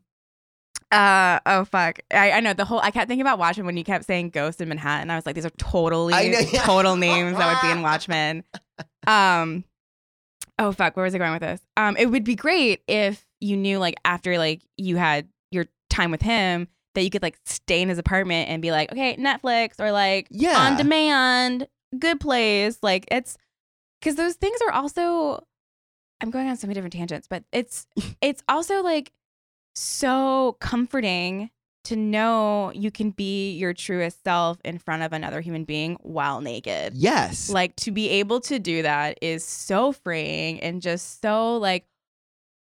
[0.91, 1.99] uh oh fuck.
[2.11, 4.61] I, I know the whole I kept thinking about Watchmen when you kept saying Ghost
[4.61, 5.09] in Manhattan.
[5.09, 6.63] I was like, these are totally know, yeah.
[6.63, 8.43] total names that would be in Watchmen.
[9.07, 9.63] Um
[10.59, 11.61] oh fuck, where was I going with this?
[11.77, 16.11] Um it would be great if you knew like after like you had your time
[16.11, 19.79] with him that you could like stay in his apartment and be like, okay, Netflix
[19.79, 20.57] or like Yeah.
[20.57, 21.67] on demand,
[21.99, 22.79] good place.
[22.81, 23.37] Like it's
[23.99, 25.43] because those things are also.
[26.21, 27.87] I'm going on so many different tangents, but it's
[28.21, 29.11] it's also like
[29.75, 31.49] so comforting
[31.85, 36.41] to know you can be your truest self in front of another human being while
[36.41, 36.93] naked.
[36.95, 37.49] yes.
[37.49, 41.85] Like to be able to do that is so freeing and just so like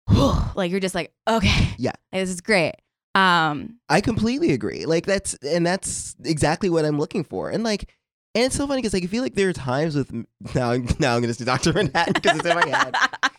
[0.55, 1.69] like you're just like, okay.
[1.77, 1.91] Yeah.
[2.13, 2.75] This is great.
[3.15, 4.85] Um I completely agree.
[4.85, 7.49] Like that's and that's exactly what I'm looking for.
[7.49, 7.89] And like
[8.33, 10.11] and it's so funny because like I feel like there are times with
[10.55, 12.95] now now I'm gonna see Doctor Manhattan because it's in my head.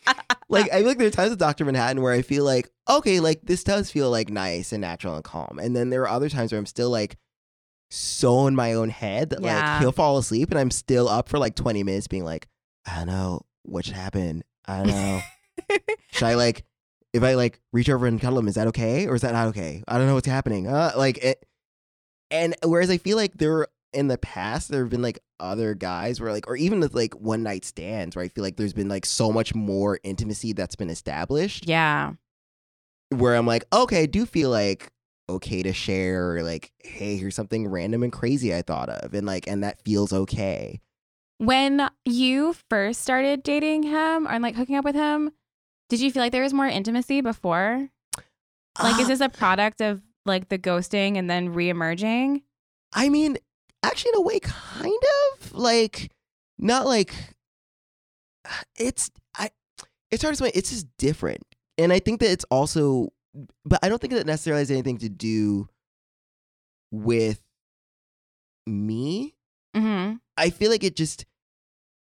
[0.52, 3.20] Like I feel like there are times with Doctor Manhattan where I feel like okay,
[3.20, 6.28] like this does feel like nice and natural and calm, and then there are other
[6.28, 7.16] times where I'm still like
[7.90, 9.72] so in my own head that Yeah.
[9.74, 12.48] like he'll fall asleep and I'm still up for like 20 minutes being like
[12.86, 14.42] I don't know what should happen.
[14.66, 15.20] I don't know.
[16.12, 16.64] should I like
[17.12, 19.48] if I like reach over and cuddle him, is that okay or is that not
[19.48, 19.82] okay?
[19.86, 20.66] I don't know what's happening.
[20.66, 21.44] Uh, like it,
[22.30, 26.20] and whereas I feel like there in the past there have been like other guys
[26.20, 28.88] where like or even with like one night stands where I feel like there's been
[28.88, 32.12] like so much more intimacy that's been established yeah.
[33.11, 34.90] where I'm like okay I do feel like
[35.28, 39.26] okay to share or like hey here's something random and crazy I thought of and
[39.26, 40.81] like and that feels okay.
[41.38, 45.33] When you first started dating him or like hooking up with him,
[45.88, 47.88] did you feel like there was more intimacy before?
[48.81, 52.42] Like, is Uh, this a product of like the ghosting and then reemerging?
[52.92, 53.38] I mean,
[53.82, 55.02] actually, in a way, kind
[55.40, 56.10] of like
[56.58, 57.14] not like
[58.78, 59.50] it's I.
[60.10, 60.52] It's hard to explain.
[60.54, 61.42] It's just different,
[61.78, 63.12] and I think that it's also,
[63.64, 65.68] but I don't think that necessarily has anything to do
[66.90, 67.40] with
[68.66, 69.34] me.
[69.76, 70.16] Mm-hmm.
[70.36, 71.24] I feel like it just.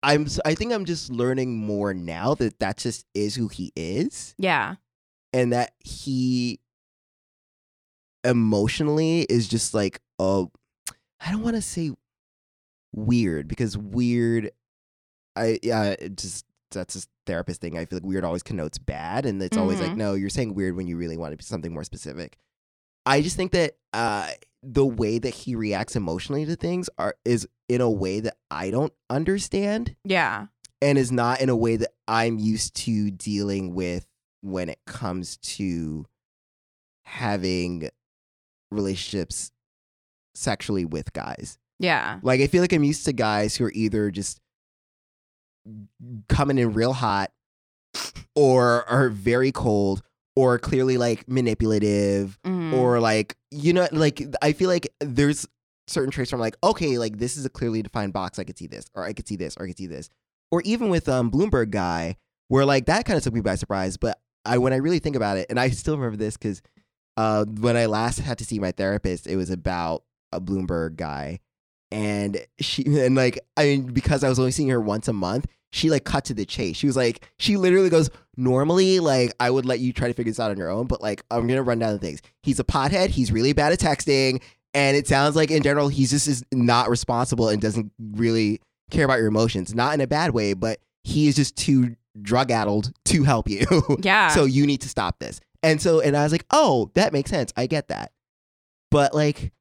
[0.02, 0.26] I'm.
[0.44, 4.74] I think I'm just learning more now that that just is who he is, Yeah.
[5.32, 6.60] and that he
[8.24, 10.50] emotionally is just like oh
[11.20, 11.90] i don't want to say
[12.92, 14.50] weird because weird
[15.36, 19.26] i yeah it just that's a therapist thing i feel like weird always connotes bad
[19.26, 19.96] and it's always like Mhm.
[19.96, 22.36] no you're saying weird when you really want to be something more specific
[23.04, 24.28] i just think that uh
[24.62, 28.70] the way that he reacts emotionally to things are is in a way that i
[28.70, 30.46] don't understand Yeah.
[30.82, 34.06] and is not in a way that I'm used to dealing with
[34.40, 36.06] when it comes to
[37.04, 37.90] having
[38.70, 39.50] relationships
[40.36, 41.58] sexually with guys.
[41.78, 42.20] Yeah.
[42.22, 44.40] Like I feel like I'm used to guys who are either just
[46.28, 47.32] coming in real hot
[48.34, 50.02] or are very cold
[50.36, 52.72] or clearly like manipulative Mhm.
[52.74, 55.46] or like you know like I feel like there's
[55.88, 58.58] certain traits where I'm like okay like this is a clearly defined box I could
[58.58, 60.08] see this or I could see this or I could see this
[60.52, 62.16] or even with um Bloomberg guy
[62.48, 65.16] where like that kind of took me by surprise but I when I really think
[65.16, 66.62] about it and I still remember this because
[67.16, 71.40] uh when I last had to see my therapist it was about a Bloomberg guy
[71.92, 75.46] and she and like I mean because I was only seeing her once a month
[75.72, 76.76] she like cut to the chase.
[76.76, 80.30] She was like she literally goes normally like I would let you try to figure
[80.30, 82.22] this out on your own but like I'm gonna run down the things.
[82.42, 84.42] He's a pothead he's really bad at texting
[84.74, 88.60] and it sounds like in general he's just is not responsible and doesn't really
[88.90, 92.50] care about your emotions not in a bad way but he is just too drug
[92.50, 93.66] addled to help you.
[94.02, 94.28] Yeah.
[94.28, 95.40] so you need to stop this.
[95.62, 97.52] And so and I was like oh that makes sense.
[97.56, 98.12] I get that.
[98.90, 99.52] But like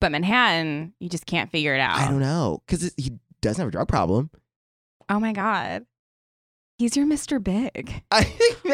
[0.00, 1.98] but Manhattan, you just can't figure it out.
[1.98, 4.30] I don't know because he doesn't have a drug problem.
[5.08, 5.86] Oh my god.
[6.78, 7.42] He's your Mr.
[7.42, 8.02] Big.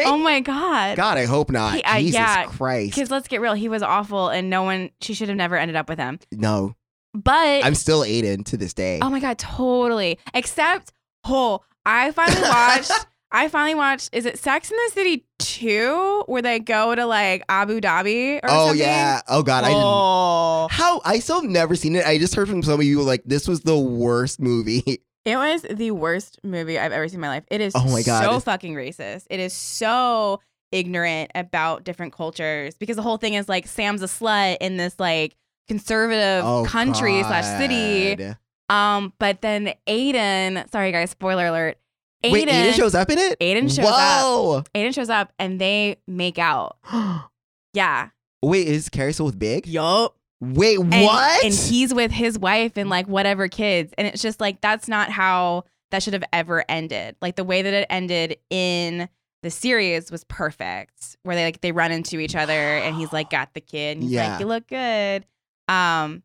[0.05, 0.95] Oh my god.
[0.95, 1.73] God, I hope not.
[1.75, 2.95] He- I- Jesus yeah, Christ.
[2.95, 4.91] Because let's get real, he was awful, and no one.
[5.01, 6.19] She should have never ended up with him.
[6.31, 6.75] No,
[7.13, 8.99] But I'm still Aidan to this day.
[9.01, 10.19] oh my god, totally.
[10.33, 10.93] Except,
[11.25, 12.91] oh, I finally watched.
[13.31, 14.09] I finally watched.
[14.13, 18.41] Is it Sex in the City two, where they go to like Abu Dhabi or
[18.49, 18.79] oh something?
[18.85, 19.21] yeah.
[19.27, 19.83] Oh God, I didn't.
[19.83, 22.05] Oh, How I still have never seen it.
[22.05, 24.83] I just heard from some of you like this was the worst movie.
[25.25, 27.43] it was the worst movie I've ever seen in my life.
[27.49, 28.21] It is Oh my God.
[28.23, 29.25] so It's- fucking racist.
[29.29, 30.39] It is so
[30.71, 34.99] ignorant about different cultures because the whole thing is like Sam's a slut in this
[34.99, 35.35] like
[35.67, 38.35] conservative oh country slash city.
[38.69, 41.77] Um, but then Aidan, sorry guys, spoiler alert.
[42.23, 43.37] Aidan, Wait, Aidan shows up in it.
[43.39, 44.63] Aidan shows Whoa.
[44.73, 46.77] Aidan shows up and they make out.
[47.73, 48.09] Yeah.
[48.41, 49.67] Wait, is Carrie still with Big?
[49.67, 50.15] Yup.
[50.41, 51.43] Wait, And, what?
[51.45, 53.93] And he's with his wife and like whatever kids.
[53.99, 57.15] And it's just like that's not how that should have ever ended.
[57.21, 59.09] Like the way that it ended in
[59.43, 61.17] the series was perfect.
[61.21, 64.03] Where they like they run into each other and he's like got the kid and
[64.03, 64.31] he's Yeah.
[64.31, 65.25] like, You look good.
[65.67, 66.23] Um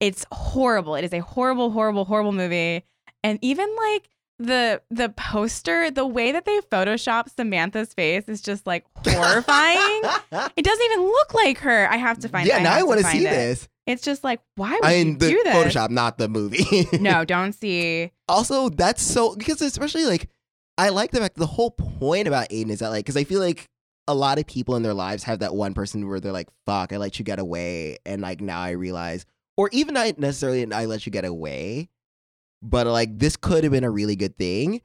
[0.00, 0.96] it's horrible.
[0.96, 2.84] It is a horrible, horrible, horrible movie.
[3.22, 8.66] And even like the the poster, the way that they Photoshop Samantha's face is just
[8.66, 10.02] like horrifying.
[10.56, 11.88] it doesn't even look like her.
[11.90, 12.62] I have to find yeah, it.
[12.62, 13.30] now I want to see it.
[13.30, 13.68] this.
[13.86, 15.54] It's just like, why would I you the do this?
[15.54, 16.88] Photoshop, not the movie.
[16.98, 18.10] No, don't see.
[18.28, 20.28] also that's so because especially like
[20.76, 23.40] I like the fact the whole point about Aidan is that like because I feel
[23.40, 23.68] like
[24.08, 26.92] a lot of people in their lives have that one person where they're like fuck
[26.92, 29.24] I let you get away and like now I realize
[29.56, 31.88] or even not necessarily I let you get away
[32.64, 34.80] but like this could have been a really good thing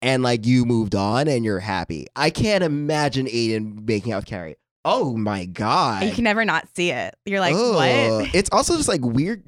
[0.00, 4.26] and like you moved on and you're happy I can't imagine Aidan making out with
[4.26, 7.14] Carrie oh my god You can never not see it.
[7.26, 7.74] You're like, Ugh.
[8.22, 8.34] what?
[8.34, 9.44] It's also just like weird.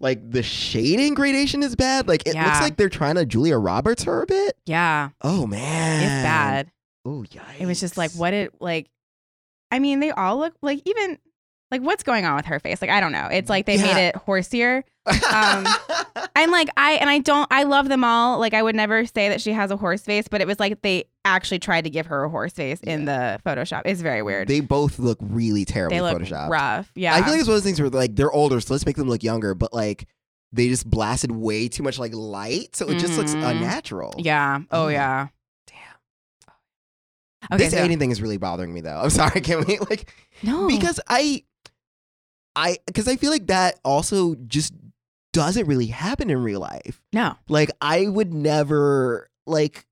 [0.00, 2.08] Like the shading gradation is bad.
[2.08, 4.56] Like it looks like they're trying to Julia Roberts her a bit.
[4.66, 6.70] Yeah, Oh man, it's bad.
[7.04, 7.60] Oh yikes!
[7.60, 8.88] It was just like, what it like.
[9.70, 11.18] I mean, they all look like even
[11.74, 12.80] like what's going on with her face.
[12.80, 13.28] Like I don't know.
[13.30, 13.82] It's like they Yeah.
[13.94, 14.82] made it horsier.
[15.06, 15.66] um,
[16.36, 18.38] And like I and I don't I love them all.
[18.38, 20.80] Like I would never say that she has a horse face, but it was like
[20.82, 23.82] they actually tried to give her a horse face in the Photoshop.
[23.84, 24.48] It's very weird.
[24.48, 26.48] they both look really terrible They look Photoshop.
[26.48, 26.90] rough.
[26.94, 27.14] Yeah.
[27.14, 28.96] I feel like it's one of those things where like they're older, so let's make
[28.96, 29.54] them look younger.
[29.54, 30.06] But like
[30.52, 33.44] they just blasted way too much like light, so it just looks Mhm.
[33.50, 34.14] unnatural.
[34.18, 34.60] yeah.
[34.70, 34.88] Oh Oh.
[34.88, 35.28] yeah.
[35.66, 35.76] Damn.
[37.52, 37.64] Okay.
[37.64, 39.00] this so- thing is really bothering me though.
[39.02, 40.10] I'm sorry, can we like
[40.42, 40.66] no.
[40.68, 41.42] because I,
[42.56, 44.72] I because I feel like that also just
[45.32, 47.00] doesn't really happen in real life.
[47.12, 47.34] no.
[47.48, 49.86] Like I would never like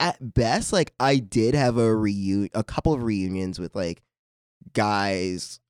[0.00, 4.02] at best like I did have a reunion a couple of reunions with like
[4.72, 5.60] guys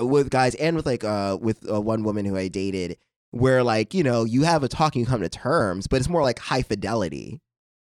[0.00, 2.96] with guys and with like uh with uh, one woman who I dated
[3.30, 6.08] where like you know you have a talk and you come to terms but it's
[6.08, 7.40] more like high fidelity.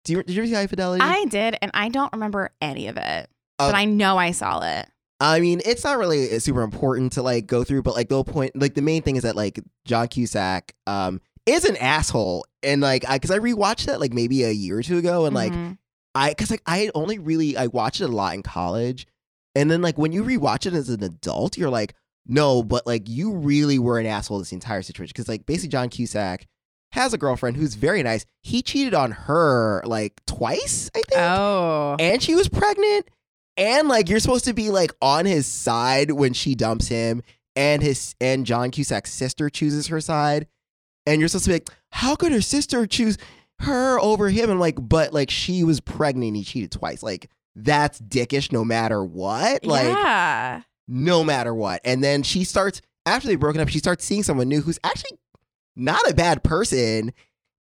[0.05, 1.03] Do you did you ever see high fidelity?
[1.03, 3.69] I did, and I don't remember any of it, Oh.
[3.69, 4.89] but I know I saw it.
[5.21, 8.15] I mean, it's not really uh, super important to like go through, but like the
[8.15, 12.47] whole point, like the main thing is that like John Cusack um is an asshole,
[12.63, 15.35] and like I because I rewatched that like maybe a year or two ago, and
[15.35, 15.79] like Mhm.
[16.15, 19.07] I because like I only really I watched it a lot in college,
[19.55, 21.95] and then like when you rewatch it as an adult, you're like,
[22.27, 25.13] no, but like you really were an asshole this entire situation.
[25.15, 26.47] Because like basically John Cusack
[26.93, 28.25] has a girlfriend who's very nice.
[28.43, 31.21] He cheated on her like twice, I think.
[31.21, 33.09] Oh, and she was pregnant
[33.59, 37.23] and like you're supposed to be like on his side when she dumps him
[37.55, 40.47] and his and John Cusack's sister chooses her side
[41.05, 43.19] and you're supposed to be like how could her sister choose
[43.61, 44.51] her over him.
[44.51, 47.03] I'm like, but like she was pregnant and he cheated twice.
[47.03, 49.65] Like that's dickish no matter what.
[49.65, 50.63] Like yeah.
[50.87, 51.81] no matter what.
[51.85, 55.19] And then she starts after they've broken up, she starts seeing someone new who's actually
[55.77, 57.13] not a bad person.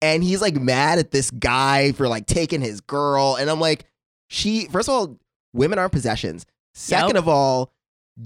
[0.02, 3.36] And he's like mad at this guy for like taking his girl.
[3.36, 3.86] And I'm like,
[4.30, 5.20] she first of all,
[5.54, 6.46] women aren't possessions.
[6.74, 7.24] Second Yep.
[7.24, 7.74] of all,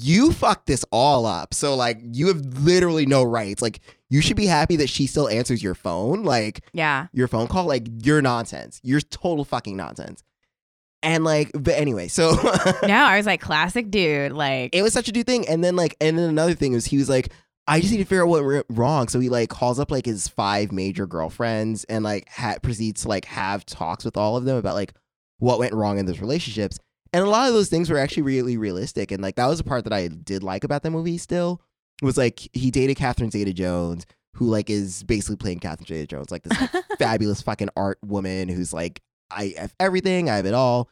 [0.01, 1.53] you fucked this all up.
[1.53, 3.61] So like you have literally no rights.
[3.61, 6.23] Like you should be happy that she still answers your phone.
[6.23, 7.07] Like Yeah.
[7.13, 8.79] your phone call, like you're nonsense.
[8.83, 10.23] You're total fucking nonsense.
[11.03, 12.31] And like, but anyway, so
[12.83, 14.31] No, I was like, classic dude.
[14.31, 15.47] Like, it was such a dude thing.
[15.47, 17.31] And then like, and then another thing was he was like,
[17.67, 19.07] I just need to figure out what went wrong.
[19.07, 23.07] So he like calls up like his five major girlfriends and like ha- proceeds to
[23.07, 24.93] like have talks with all of them about like
[25.39, 26.79] what went wrong in those relationships.
[27.13, 29.11] And a lot of those things were actually really realistic.
[29.11, 31.17] And like that was the part that I did like about the movie.
[31.17, 31.61] Still
[32.01, 36.59] was like he dated Catherine Zeta-Jones, who like is basically playing Catherine Zeta-Jones, like this
[36.59, 40.89] like, fabulous fucking art woman who's like I have everything, I have it all.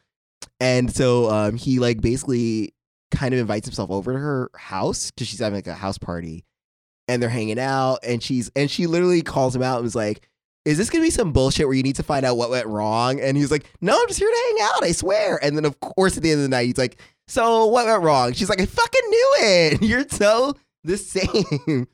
[0.60, 2.74] And so um he like basically
[3.10, 6.44] kind of invites himself over to her house because she's having like a house party
[7.08, 10.28] and they're hanging out and she's and she literally calls him out and was like
[10.64, 13.20] is this gonna be some bullshit where you need to find out what went wrong?
[13.20, 15.38] And he's like no i'm just here to hang out i swear.
[15.42, 16.98] And then of course at the end of the night he's like
[17.28, 18.32] so what went wrong?
[18.32, 19.82] She's like i fucking knew it.
[19.88, 21.86] You're so the same.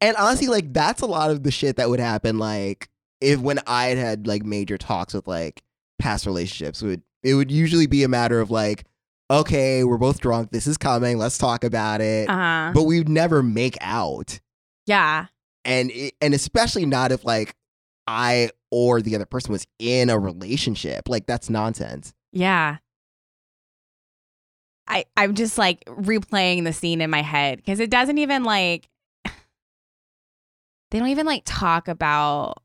[0.00, 2.88] And honestly like that's a lot of the shit that would happen like
[3.20, 5.62] if when i had had like major talks with like
[5.98, 8.84] past relationships it would it would usually be a matter of like
[9.30, 12.28] okay we're both drunk this is coming let's talk about it.
[12.28, 12.70] Uh huh.
[12.74, 14.38] but we would never make out.
[14.86, 15.26] Yeah.
[15.64, 17.54] and it, and especially not if like
[18.06, 22.78] i or the other person was in a relationship like that's nonsense Yeah.
[24.88, 28.88] I I'm just like replaying the scene in my head because it doesn't even like
[29.24, 32.62] they don't even like talk about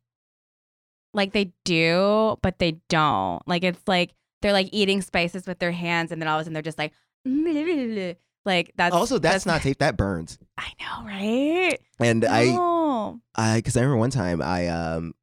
[1.13, 3.45] like they do, but they don't.
[3.47, 6.43] Like it's like they're like eating spices with their hands and then all of a
[6.43, 6.93] sudden they're just like
[8.45, 11.77] like that's also that's, not tape that burns I know, right?
[11.99, 13.19] and i No.
[13.35, 15.13] i because i remember one time i um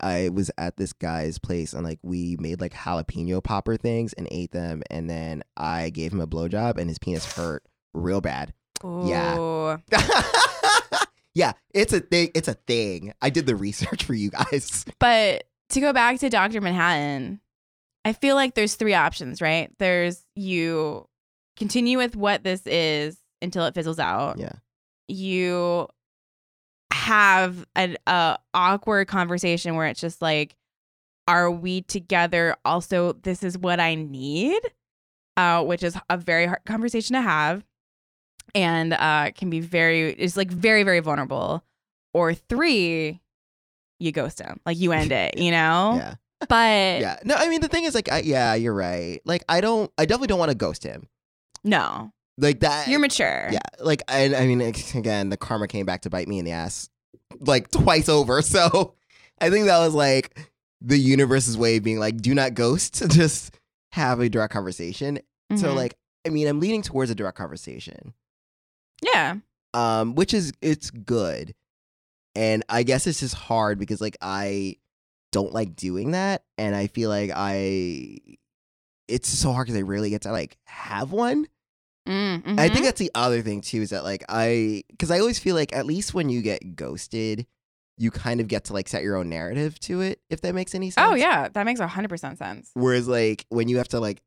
[0.00, 4.26] i was at this guy's place and like we made like jalapeno popper things and
[4.30, 7.62] ate them and then i gave him a blowjob and his penis hurt
[7.94, 8.52] real bad
[8.84, 9.76] Yeah.
[11.34, 15.44] Yeah it's a thing it's a thing i did the research for you guys But
[15.70, 16.60] to go back to Dr.
[16.60, 17.40] Manhattan,
[18.04, 19.70] I feel like there's three options, right?
[19.78, 21.08] There's you
[21.56, 24.38] continue with what this is until it fizzles out.
[24.38, 24.52] yeah
[25.08, 25.88] You
[26.96, 30.56] have an a awkward conversation where it's just like,
[31.28, 32.56] are we together?
[32.64, 34.60] Also, this is what I need,
[35.36, 37.64] uh, which is a very hard conversation to have,
[38.54, 41.62] and uh, can be very it's like very very vulnerable.
[42.14, 43.20] Or three,
[44.00, 45.94] you ghost him, like you end it, you know.
[45.96, 46.14] yeah
[46.48, 49.60] But yeah no i mean the thing is like I, yeah you're right like i
[49.60, 51.08] don't i definitely don't want to ghost him
[51.64, 53.48] no, like that you're mature.
[53.50, 54.60] yeah like and i mean
[54.94, 56.88] again the karma came back to bite me in the ass
[57.40, 58.42] like twice over.
[58.42, 58.94] So
[59.40, 60.38] i think that was like
[60.80, 63.54] the universe's way of being like do not ghost just
[63.92, 65.18] have a direct conversation.
[65.54, 65.74] So Mhm.
[65.76, 65.94] like
[66.26, 68.12] i mean i'm leaning towards a direct conversation.
[69.02, 69.36] Yeah,
[69.74, 71.54] um which is it's good.
[72.34, 74.76] And i guess it's just hard because like i
[75.32, 76.44] don't like doing that.
[76.58, 78.18] And i feel like i
[79.08, 81.46] it's so hard because i rarely get to like have one
[82.06, 85.38] Mm, I think that's the other thing too is that like I because I always
[85.38, 87.46] feel like at least when you get ghosted,
[87.98, 90.74] you kind of get to like set your own narrative to it, if that makes
[90.74, 91.06] any sense.
[91.10, 92.70] Oh yeah, that makes hundred percent sense.
[92.74, 94.22] Whereas like when you have to like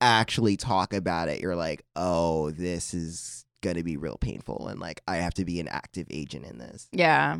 [0.00, 5.02] actually talk about it, you're like, oh, this is gonna be real painful, and like
[5.08, 6.88] I have to be an active agent in this.
[6.92, 7.38] Yeah.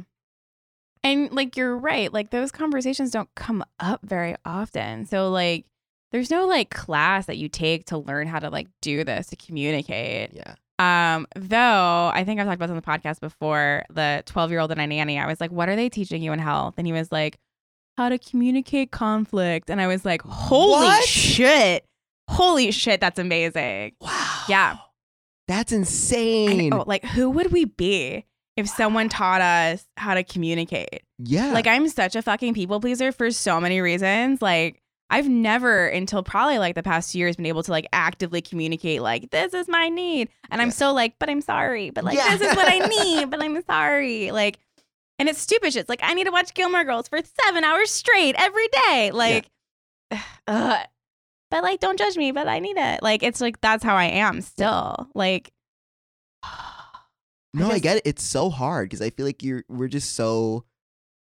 [1.05, 5.07] And like you're right, like those conversations don't come up very often.
[5.07, 5.67] So like
[6.13, 9.37] there's no like class that you take to learn how to like do this to
[9.37, 10.31] communicate.
[10.35, 10.55] Yeah.
[10.79, 14.61] Um, though I think I've talked about this on the podcast before, the 12 year
[14.61, 16.75] old and I nanny, I was like, what are they teaching you in health?
[16.77, 17.39] And he was like,
[17.97, 19.71] how to communicate conflict.
[19.71, 21.05] And I was like, holy What?
[21.05, 21.85] shit.
[22.29, 23.93] Holy shit, that's amazing.
[24.01, 24.43] Wow.
[24.49, 24.77] Yeah.
[25.49, 26.71] That's insane.
[26.71, 28.25] know, like who would we be
[28.57, 31.03] if someone taught us how to communicate?
[31.19, 31.53] Yeah.
[31.53, 34.43] Like I'm such a fucking people pleaser for so many reasons.
[34.43, 39.03] Like I've never until probably like the past years been able to like actively communicate
[39.03, 40.29] like this is my need.
[40.51, 40.73] And I'm Yeah.
[40.75, 41.91] so like, but I'm sorry.
[41.91, 42.37] But like Yeah.
[42.37, 44.33] this is what I need, but I'm sorry.
[44.33, 44.59] Like
[45.19, 45.81] and it's stupid shit.
[45.81, 49.11] It's like I need to watch Gilmore Girls for seven hours straight every day.
[49.13, 49.49] Like
[50.47, 50.87] ugh.
[51.51, 53.03] but like don't judge me, but I need it.
[53.03, 55.09] Like it's like that's how I am still.
[55.15, 55.53] Like
[57.55, 58.03] No, I, just- get it.
[58.05, 60.65] It's so hard because I feel like you're we're just so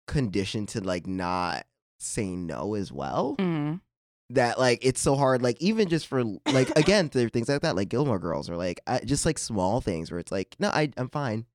[0.07, 1.65] conditioned to like not
[1.99, 3.35] say no as well.
[3.37, 3.81] Mm.
[4.31, 5.41] That like it's so hard.
[5.41, 8.57] Like even just for like again, there are things like that, like Gilmore Girls, or
[8.57, 11.45] like I, just like small things where it's like, no, I I'm fine,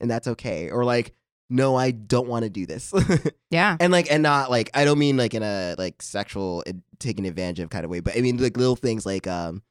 [0.00, 0.70] and that's okay.
[0.70, 1.12] Or like,
[1.48, 2.92] no, I don't want to do this.
[3.50, 3.76] Yeah.
[3.80, 6.62] and like and not like I don't mean like in a like sexual
[7.00, 9.62] taking advantage of kind of way, but I mean like little things like um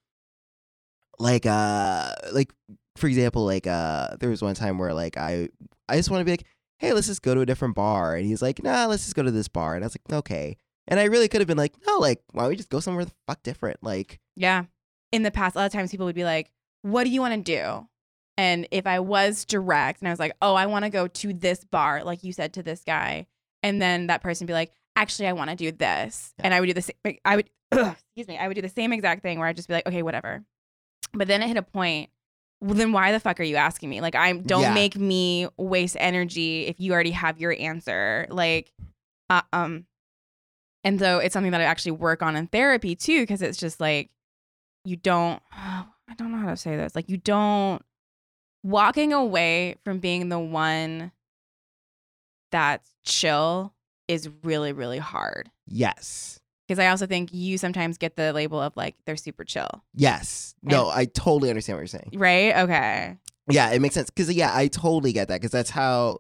[1.18, 2.52] like uh like
[2.98, 5.48] for example like uh there was one time where like I
[5.88, 6.46] I just want to be like
[6.80, 9.24] hey let's just go to a different bar and he's like nah let's just go
[9.24, 10.58] to this bar and I was like okay
[10.88, 13.06] and I really could have been like no like why don't we just go somewhere
[13.06, 14.66] the fuck different like Yeah.
[15.12, 16.52] In the past, a lot of times people would be like,
[16.84, 17.88] What do you want to do?
[18.38, 21.34] And if I was direct and I was like, Oh, I want to go to
[21.34, 23.26] this bar, like you said to this guy,
[23.64, 26.34] and then that person would be like, Actually, I want to do this.
[26.38, 26.46] Yeah.
[26.46, 28.94] And I would do the same, I would, excuse me, I would do the same
[28.94, 30.44] exact thing where I'd just be like, Okay, whatever.
[31.14, 32.12] But then it hit a point.
[32.62, 34.02] Well, then why the fuck are you asking me?
[34.02, 34.74] Like, I don't Yeah.
[34.74, 38.28] make me waste energy if you already have your answer.
[38.30, 38.74] Like,
[39.30, 39.86] uh, um,
[40.84, 43.80] and so it's something that I actually work on in therapy too, because it's just
[43.80, 44.10] like
[44.84, 45.86] you don't, I
[46.18, 46.96] don't know how to say this.
[46.96, 47.82] Like, you don't,
[48.64, 51.12] walking away from being the one
[52.52, 53.74] that's chill
[54.08, 55.50] is really, really hard.
[55.68, 56.39] yes
[56.70, 60.54] Because I also think you sometimes get the label of like, they're super chill, yes
[60.62, 62.56] no I totally understand what you're saying right?
[62.56, 63.18] Okay.
[63.50, 66.20] Yeah, it makes sense because yeah, I totally get that because that's how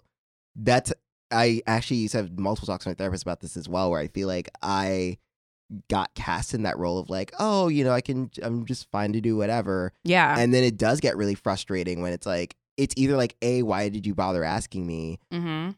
[0.55, 0.91] that's
[1.31, 3.99] I actually used to have multiple talks with my therapist about this as well, where
[4.01, 5.19] I feel like I
[5.87, 9.13] got cast in that role of like, oh, you know, I can, I'm just fine
[9.13, 10.35] to do whatever, Yeah.
[10.39, 13.89] and then it does get really frustrating when it's like, it's either like, a, why
[13.89, 15.71] did you bother asking me, mm-hmm.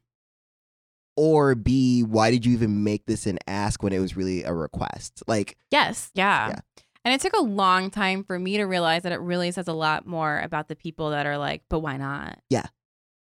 [1.15, 4.53] Or b, why did you even make this an ask when it was really a
[4.53, 5.23] request?
[5.27, 6.11] Like, Yes.
[6.13, 6.49] Yeah.
[6.49, 6.59] Yeah.
[7.03, 9.73] And it took a long time for me to realize that it really says a
[9.73, 12.39] lot more about the people that are like, but why not?
[12.49, 12.67] Yeah.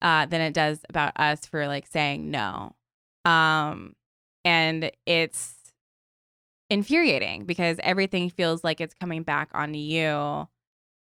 [0.03, 2.74] Uh, than it does about us for like saying no.
[3.24, 3.95] Um,
[4.45, 5.55] and it's
[6.68, 10.49] infuriating because everything feels like it's coming back onto you,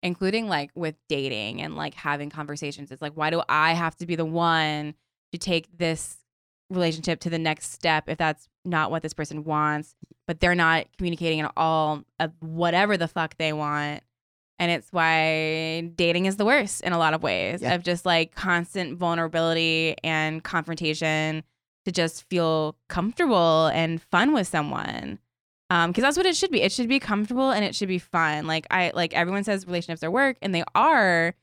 [0.02, 2.90] including like with dating and like having conversations.
[2.90, 4.94] It's like, why do I have to be the one
[5.32, 6.16] to take this
[6.72, 9.94] relationship to the next step if that's not what this person wants?
[10.28, 14.02] but they're not communicating at all of whatever the fuck they want.
[14.60, 17.74] And it's why dating is the worst in a lot of ways Yeah.
[17.74, 21.42] of just like constant vulnerability and confrontation
[21.84, 25.18] to just feel comfortable and fun with someone.
[25.70, 26.62] Um, because that's what it should be.
[26.62, 28.46] It should be comfortable and it should be fun.
[28.46, 31.34] Like I like everyone says relationships are work and they are,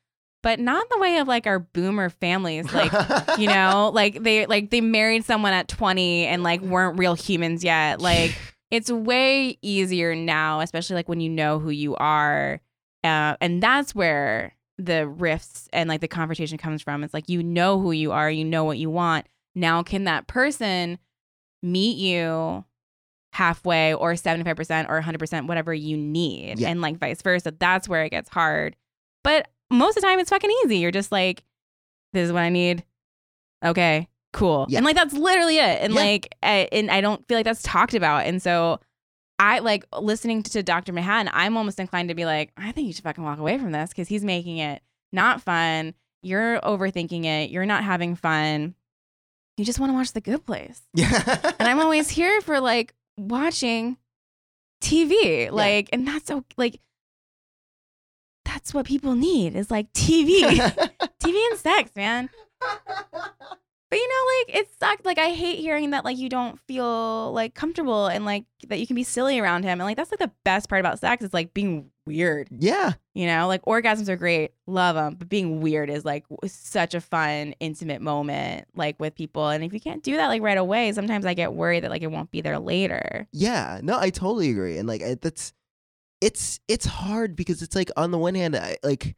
[0.41, 2.71] but not in the way of like our boomer families.
[2.73, 2.91] Like
[3.37, 7.63] you know like they like they married someone at 20 and like weren't real humans
[7.63, 7.99] yet.
[8.01, 8.37] Like
[8.71, 12.61] it's way easier now especially like when you know who you are.
[13.03, 17.03] Uh, and that's where the rifts and like the confrontation comes from.
[17.03, 19.27] It's like you know who you are you know what you want.
[19.55, 20.99] Now can that person
[21.61, 22.63] meet you
[23.33, 26.69] halfway or 75% or 100% whatever you need Yeah.
[26.69, 27.53] and like vice versa?
[27.57, 28.75] That's where it gets hard.
[29.23, 30.77] But most of the time it's fucking easy.
[30.77, 31.43] You're just like
[32.13, 32.83] this is what i need.
[33.63, 34.67] Okay cool.
[34.69, 34.77] Yeah.
[34.77, 35.81] and like that's literally it.
[35.81, 35.99] And Yeah.
[35.99, 38.25] like I, and i don't feel like that's talked about.
[38.27, 38.79] And so
[39.39, 42.93] i like listening to dr manhattan i'm almost inclined to be like i think you
[42.93, 44.81] should fucking walk away from this because he's making it
[45.13, 45.93] not fun.
[46.21, 47.49] You're overthinking it.
[47.49, 48.75] You're not having fun.
[49.57, 50.81] You just want to watch the good place.
[50.93, 53.97] Yeah, and i'm always here for like watching
[54.81, 56.79] tv like and that's so like
[58.59, 60.41] that's what people need is like tv
[61.23, 62.29] tv and sex man
[63.91, 65.03] but you know, like it sucked.
[65.03, 68.85] Like I hate hearing that like you don't feel like comfortable and like that you
[68.85, 69.79] can be silly around him.
[69.79, 72.49] And like that's like the best part about sex is like being weird.
[72.51, 76.93] yeah, You know, like orgasms are great, love them, but being weird is like such
[76.93, 79.49] a fun, intimate moment like with people.
[79.49, 82.03] And if you can't do that like right away, sometimes I get worried that like
[82.03, 83.27] it won't be there later.
[83.31, 85.51] Yeah, no, I totally agree, and like I- that's
[86.21, 89.15] it's it's hard because it's like on the one hand, I like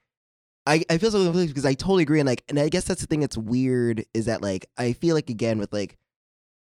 [0.65, 3.01] I I feel so conflicted because I totally agree, and like and I guess that's
[3.01, 5.97] the thing that's weird is that like I feel like again with like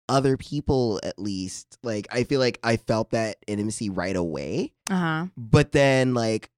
[0.09, 4.95] other people at least like I feel like I felt that intimacy right away, Uh
[4.97, 5.27] huh.
[5.37, 6.51] but then like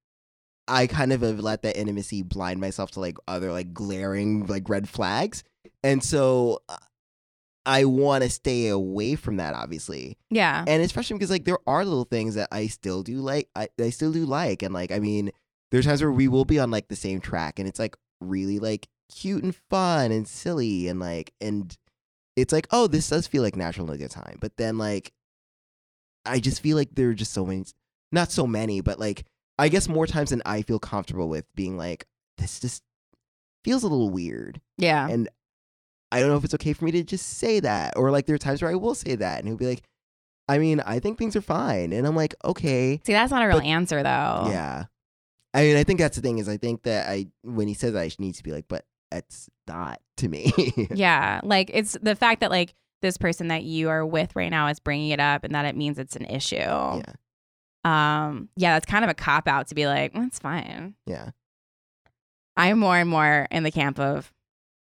[0.67, 4.69] I kind of have let that intimacy blind myself to like other like glaring like
[4.69, 5.45] red flags,
[5.83, 6.63] and so.
[7.69, 10.65] I want to stay away from that, obviously Yeah.
[10.67, 13.91] and especially because like there are little things that I still do like I, I
[13.91, 15.31] still do like and like I mean
[15.71, 18.59] there's times where we will be on like the same track and it's like really
[18.59, 21.77] like cute and fun and silly and like and
[22.37, 25.13] it's like oh this does feel like natural and a good time but then like
[26.25, 27.65] I just feel like there are just so many
[28.13, 29.25] not so many but like
[29.59, 32.07] I guess more times than I feel comfortable with being like
[32.39, 32.83] this just
[33.65, 35.09] feels a little weird Yeah.
[35.09, 35.29] and
[36.11, 38.35] I don't know if it's okay for me to just say that, or like there
[38.35, 39.83] are times where I will say that, and he'll be like,
[40.49, 41.93] I mean, I think things are fine.
[41.93, 43.01] And I'm like, okay.
[43.05, 44.47] See, that's not a real But- answer though.
[44.49, 44.85] Yeah.
[45.55, 47.93] I mean, I think that's the thing is I think that I when he says
[47.95, 50.53] that I need to be like, but it's not to me.
[50.95, 51.41] Yeah.
[51.43, 54.79] Like it's the fact that like this person that you are with right now is
[54.81, 56.57] bringing it up and that it means it's an issue.
[56.57, 57.03] yeah.
[57.85, 60.95] Um, yeah, that's kind of a cop out to be like, "Mm, it's fine.
[61.07, 61.31] Yeah.
[62.57, 64.33] I'm more and more in the camp of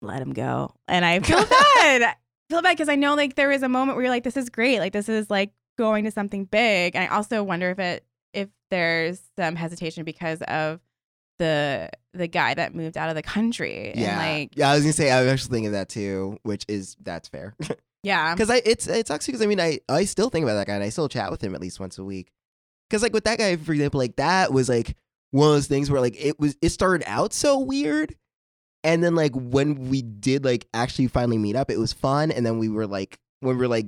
[0.07, 0.74] let him go.
[0.88, 2.02] And I feel bad.
[2.02, 2.14] I
[2.48, 4.48] feel bad because I know like there is a moment where you're like, this is
[4.50, 4.78] great.
[4.78, 6.94] Like this is like going to something big.
[6.94, 10.80] And I also wonder if it if there's some hesitation because of
[11.38, 13.92] the the guy that moved out of the country.
[13.94, 14.11] Yeah.
[14.11, 16.64] And like yeah, I was gonna say I was actually thinking of that too, which
[16.68, 17.55] is that's fair.
[18.02, 18.34] yeah.
[18.34, 20.74] Because I it's it sucks because I mean I I still think about that guy
[20.74, 22.30] and I still chat with him at least once a week.
[22.88, 24.96] Because like with that guy, for example, like that was like
[25.30, 28.14] one of those things where like it was it started out so weird,
[28.85, 32.47] and then like when we did like actually finally meet up, it was fun, and
[32.47, 33.87] then we were like when we were like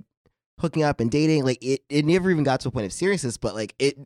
[0.59, 3.37] hooking up and dating, like it it never even got to a point of seriousness,
[3.37, 3.97] but like it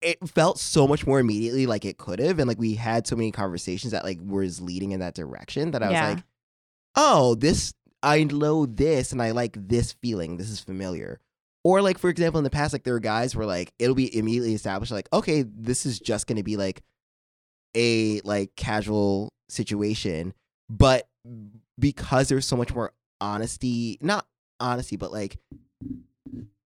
[0.00, 3.14] it felt so much more immediately like it could have, and like we had so
[3.16, 6.08] many conversations that like was leading in that direction that I was Yeah.
[6.10, 6.24] like,
[6.96, 7.72] oh, this
[8.02, 10.36] I know this and I like this feeling.
[10.36, 11.20] This is familiar.
[11.62, 14.14] Or like for example, in the past, like there were guys where like it'll be
[14.16, 16.82] immediately established, like, okay, this is just gonna be like
[17.76, 20.34] a like casual situation.
[20.68, 21.08] But
[21.78, 24.26] because there's so much more honesty, not
[24.60, 25.38] honesty, but like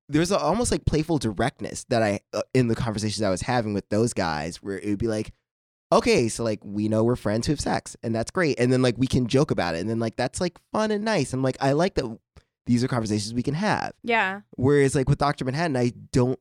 [0.09, 3.75] there's a, almost like playful directness that I uh, in the conversations I was having
[3.75, 5.33] with those guys where it would be like,
[5.93, 8.83] okay, so like we know we're friends who have sex and that's great, and then
[8.83, 11.43] like we can joke about it, and then like that's like fun and nice, and
[11.43, 12.19] like I like that
[12.67, 13.93] these are conversations we can have.
[14.03, 14.41] Yeah.
[14.57, 16.39] Whereas like with Doctor Manhattan, I don't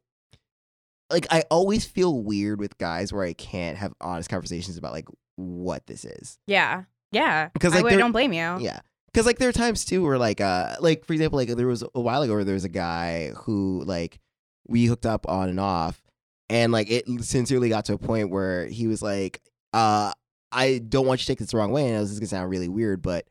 [1.12, 5.08] like I always feel weird with guys where I can't have honest conversations about like
[5.36, 6.40] what this is.
[6.48, 6.84] Yeah.
[7.12, 7.50] Yeah.
[7.54, 8.58] Because, I would, don't blame you.
[8.60, 8.80] Yeah.
[9.14, 11.86] Cause like there are times too where like uh like for example like there was
[11.96, 14.20] a while ago where there was a guy who like
[14.68, 16.04] we hooked up on and off
[16.50, 20.12] and like it sincerely got to a point where he was like uh
[20.52, 22.50] I don't want you to take this the wrong way and this is gonna sound
[22.50, 23.26] really weird but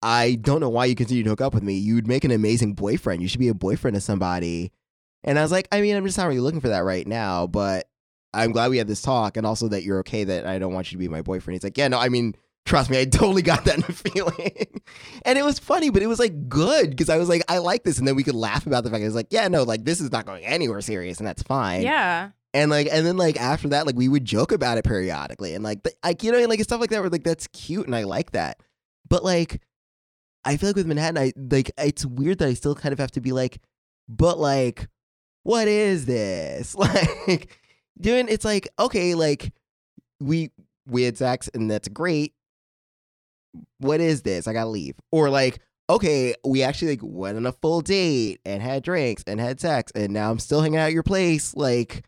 [0.00, 2.72] I don't know why you continue to hook up with me you'd make an amazing
[2.72, 4.72] boyfriend you should be a boyfriend to somebody
[5.22, 7.46] and I was like I mean I'm just not really looking for that right now
[7.46, 7.88] but
[8.32, 10.90] I'm glad we had this talk and also that you're okay that I don't want
[10.90, 12.34] you to be my boyfriend he's like yeah no I mean
[12.66, 14.80] Trust me, I totally got that feeling.
[15.24, 17.82] and it was funny, but it was like good because I was like, I like
[17.84, 17.98] this.
[17.98, 20.00] And then we could laugh about the fact I was like, yeah, no, like this
[20.00, 21.82] is not going anywhere serious and that's fine.
[21.82, 22.30] Yeah.
[22.52, 25.64] And like, and then like after that, like we would joke about it periodically and
[25.64, 28.32] like, like, you know, like stuff like that where like that's cute and I like
[28.32, 28.60] that.
[29.08, 29.60] But like,
[30.44, 33.10] I feel like with Manhattan, I like, it's weird that I still kind of have
[33.12, 33.60] to be like,
[34.08, 34.88] but like,
[35.42, 36.74] what is this?
[37.26, 37.59] Like,
[38.00, 39.52] doing it's like, okay, like
[40.20, 40.50] we,
[40.86, 42.34] we had sex and that's great
[43.78, 44.46] what is this?
[44.46, 44.94] I gotta leave.
[45.10, 49.40] Or like, okay, we actually like went on a full date and had drinks and
[49.40, 51.54] had sex, and now I'm still hanging out at your place.
[51.56, 52.04] Like,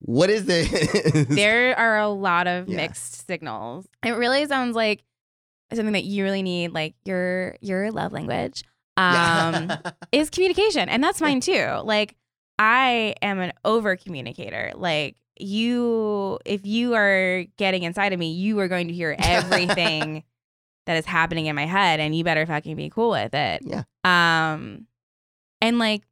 [0.00, 1.26] what is this?
[1.28, 2.76] there are a lot of Yeah.
[2.76, 3.88] mixed signals.
[4.04, 5.02] It really sounds like
[5.72, 8.62] something that you really need, like your your love language,
[8.96, 9.72] um,
[10.12, 11.80] is communication, and that's mine too.
[11.82, 12.14] Like
[12.58, 14.72] I am an over communicator.
[14.74, 20.24] Like you, if you are getting inside of me, you are going to hear everything
[20.86, 23.62] that is happening in my head, and you better fucking be cool with it.
[23.64, 23.82] Yeah.
[24.04, 24.86] Um,
[25.60, 26.02] and like.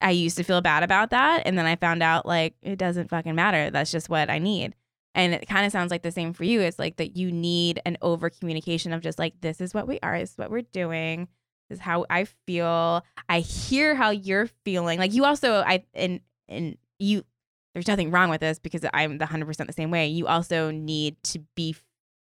[0.00, 1.42] I used to feel bad about that.
[1.44, 3.68] And then I found out like it doesn't fucking matter.
[3.68, 4.76] That's just what I need.
[5.12, 6.60] And it kind of sounds like the same for you.
[6.60, 9.98] It's like that you need an over communication of just like, this is what we
[10.00, 11.26] are, this is what we're doing,
[11.70, 13.04] is how I feel.
[13.28, 14.98] I hear how you're feeling.
[14.98, 17.24] Like you also, I, and, and you,
[17.74, 20.08] there's nothing wrong with this because I'm the 100% the same way.
[20.08, 21.76] You also need to be,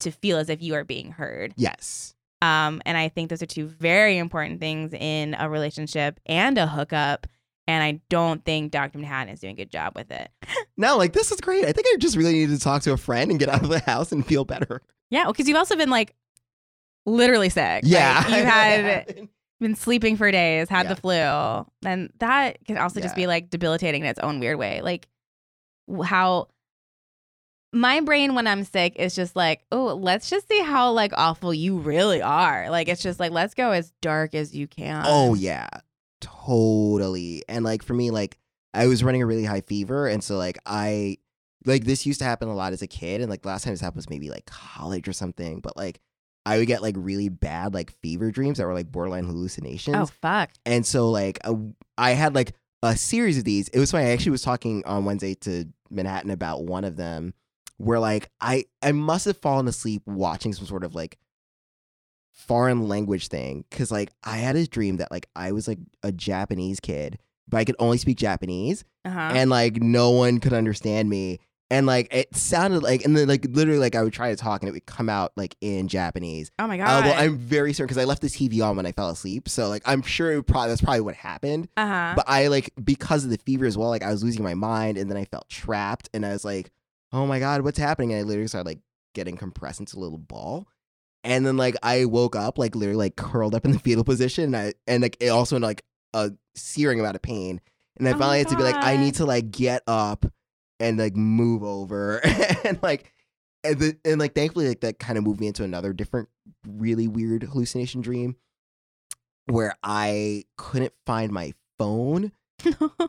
[0.00, 1.54] to feel as if you are being heard.
[1.56, 2.14] yes.
[2.42, 6.66] Um, and I think those are two very important things in a relationship and a
[6.66, 7.26] hookup.
[7.66, 8.96] And I don't think Dr.
[8.96, 10.30] Manhattan is doing a good job with it.
[10.78, 11.66] No, like this is great.
[11.66, 13.68] I think I just really need to talk to a friend and get out of
[13.68, 14.80] the house and feel better.
[15.10, 16.14] Yeah, because you've also been like
[17.06, 17.82] literally sick.
[17.84, 18.24] Yeah.
[18.26, 18.44] Like, you've
[19.24, 19.28] had
[19.60, 20.94] been sleeping for days, had Yeah.
[20.94, 21.66] the flu.
[21.82, 24.80] Then that can also just be like debilitating in its own weird way.
[24.82, 25.08] Like
[26.04, 26.48] how
[27.72, 31.54] my brain when I'm sick is just like, oh, let's just see how like awful
[31.54, 32.68] you really are.
[32.70, 35.04] Like it's just like let's go as dark as you can.
[35.06, 35.68] Oh yeah,
[36.20, 37.44] totally.
[37.48, 38.38] And like for me, like
[38.74, 41.18] I was running a really high fever, and so like I
[41.66, 43.80] like this used to happen a lot as a kid, and like last time this
[43.80, 45.60] happened was maybe like college or something.
[45.60, 46.00] But like
[46.46, 49.96] I would get like really bad like fever dreams that were like borderline hallucinations.
[49.96, 50.50] Oh fuck.
[50.64, 51.54] And so like a,
[51.98, 53.68] I had like a series of these.
[53.68, 54.06] It was funny.
[54.06, 57.34] I actually was talking on Wednesday to Manhattan about one of them
[57.76, 61.18] where like I I must have fallen asleep watching some sort of like
[62.32, 66.10] foreign language thing cuz like I had a dream that like I was like a
[66.12, 67.18] Japanese kid
[67.48, 69.18] but I could only speak Japanese, Uh-huh.
[69.34, 71.40] and like no one could understand me.
[71.72, 74.62] And like it sounded like, and then like literally, like I would try to talk
[74.62, 76.50] and it would come out like in Japanese.
[76.58, 77.04] oh my god.
[77.04, 79.68] Although I'm very certain because I left the TV on when I fell asleep, so
[79.68, 81.68] like I'm sure it probably that's probably what happened.
[81.76, 82.14] uh-huh.
[82.16, 84.98] But I like because of the fever as well, like I was losing my mind,
[84.98, 86.72] and then I felt trapped, and I was like,
[87.12, 88.80] "Oh my god, what's happening?" And I literally started like
[89.14, 90.66] getting compressed into a little ball,
[91.22, 94.44] and then like I woke up, like literally like curled up in the fetal position,
[94.44, 97.60] and I and like it also in like a searing amount of pain,
[97.96, 100.26] and I Oh finally had to be like, I need to like get up
[100.80, 102.18] and like move over,
[102.64, 103.12] and like.
[103.62, 106.30] And, the, and like thankfully like that kind of moved me into another different
[106.66, 108.36] really weird hallucination dream
[109.44, 112.32] where I couldn't find my phone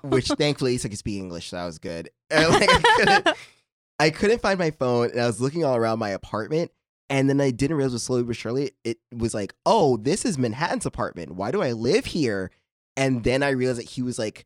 [0.01, 2.09] which thankfully I could speak English, so that was good.
[2.31, 3.37] And, like, I, couldn't,
[3.99, 6.71] I couldn't find my phone, and I was looking all around my apartment,
[7.09, 10.37] and then I didn't realize, was slowly but surely, it was like, oh, this is
[10.37, 11.33] Manhattan's apartment.
[11.35, 12.51] Why do I live here?
[12.95, 14.45] And then I realized that he was like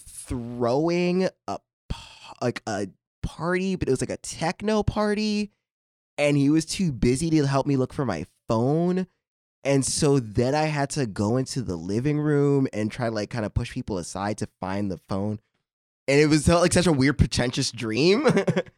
[0.00, 1.58] throwing a
[2.40, 2.88] like a
[3.22, 5.50] party, but it was like a techno party,
[6.18, 9.06] and he was too busy to help me look for my phone.
[9.62, 13.30] And so then I had to go into the living room and try to like
[13.30, 15.38] kind of push people aside to find the phone.
[16.08, 18.26] And it was like such a weird, pretentious dream.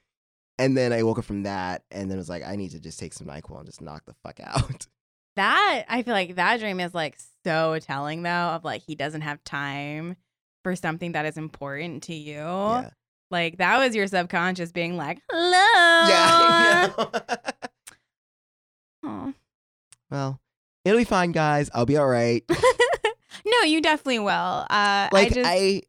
[0.58, 2.98] and then I woke up from that and then was like, I need to just
[2.98, 4.86] take some NyQuil and just knock the fuck out.
[5.36, 9.22] that I feel like that dream is like so telling though of like he doesn't
[9.22, 10.16] have time
[10.64, 12.34] for something that is important to you.
[12.34, 12.90] Yeah.
[13.32, 17.22] Like that was your subconscious being like, "Hello." Yeah, I
[19.02, 19.34] know.
[20.10, 20.40] Well,
[20.84, 21.70] it'll be fine, guys.
[21.72, 22.44] I'll be all right.
[23.46, 24.28] no, you definitely will.
[24.28, 25.82] Uh, I like just I,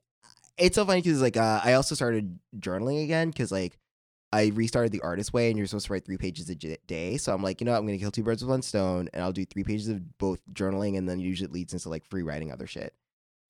[0.58, 3.78] it's so funny because like uh, I also started journaling again because like
[4.32, 7.18] I restarted the artist way and you're supposed to write three pages a j- day.
[7.18, 7.80] So I'm like, you know, what?
[7.80, 10.42] I'm gonna kill two birds with one stone and I'll do three pages of both
[10.54, 12.94] journaling and then usually it leads into like free writing other shit.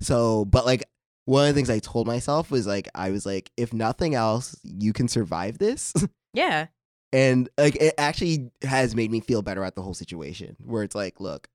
[0.01, 0.83] So, but like
[1.25, 4.55] one of the things I told myself was like, I was like, if nothing else,
[4.63, 5.93] you can survive this.
[6.33, 6.67] yeah.
[7.13, 10.95] and like it actually has made me feel better at the whole situation where it's
[10.95, 11.47] like look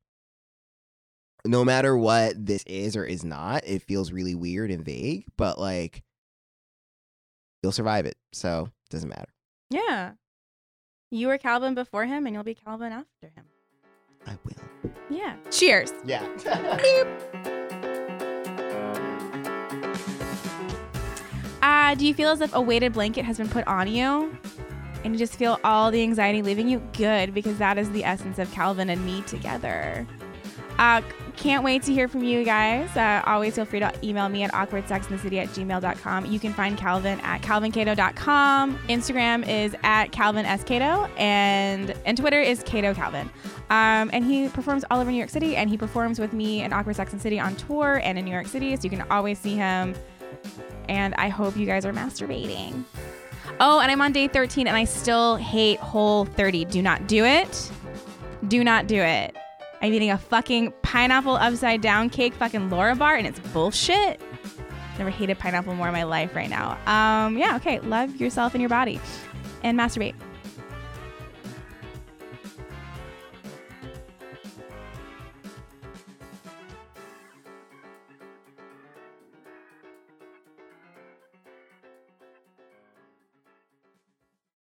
[1.45, 5.59] no matter what this is or is not it feels really weird and vague but
[5.59, 6.03] like
[7.63, 9.33] you'll survive it so it doesn't matter
[9.71, 10.13] Yeah.
[11.11, 13.45] You were Calvin before him and you'll be Calvin after him.
[14.27, 15.35] i will Yeah.
[15.51, 15.93] Cheers.
[16.05, 16.25] yeah
[21.89, 24.37] Uh, do you feel as if a weighted blanket has been put on you
[25.05, 26.87] and you just feel all the anxiety leaving you?
[26.93, 30.07] Good, because that is the essence of Calvin and me together.
[30.79, 31.01] Uh,
[31.37, 32.95] can't wait to hear from you guys.
[32.95, 36.27] Uh, always feel free to email me at awkwardsexinthecity at gmail.com.
[36.27, 38.79] You can find Calvin at calvincato.com.
[38.91, 40.63] Instagram is at Calvin S.
[40.65, 43.31] Cato, and, and Twitter is Cato Calvin.
[43.71, 46.71] Um, and he performs all over New York City, and he performs with me in
[46.75, 49.39] Awkward Sex and City on tour and in New York City, so you can always
[49.39, 49.95] see him
[50.89, 52.85] and I hope you guys are masturbating.
[53.61, 56.65] Oh, and I'm on day 13 and I still hate whole 30.
[56.67, 57.71] Do not do it.
[58.47, 59.37] Do not do it.
[59.81, 64.21] I'm eating a fucking pineapple upside down cake, fucking Larabar, and it's bullshit.
[64.99, 66.73] Never hated pineapple more in my life right now.
[66.87, 67.79] Um, yeah, okay.
[67.81, 69.01] Love yourself and your body
[69.63, 70.15] and masturbate.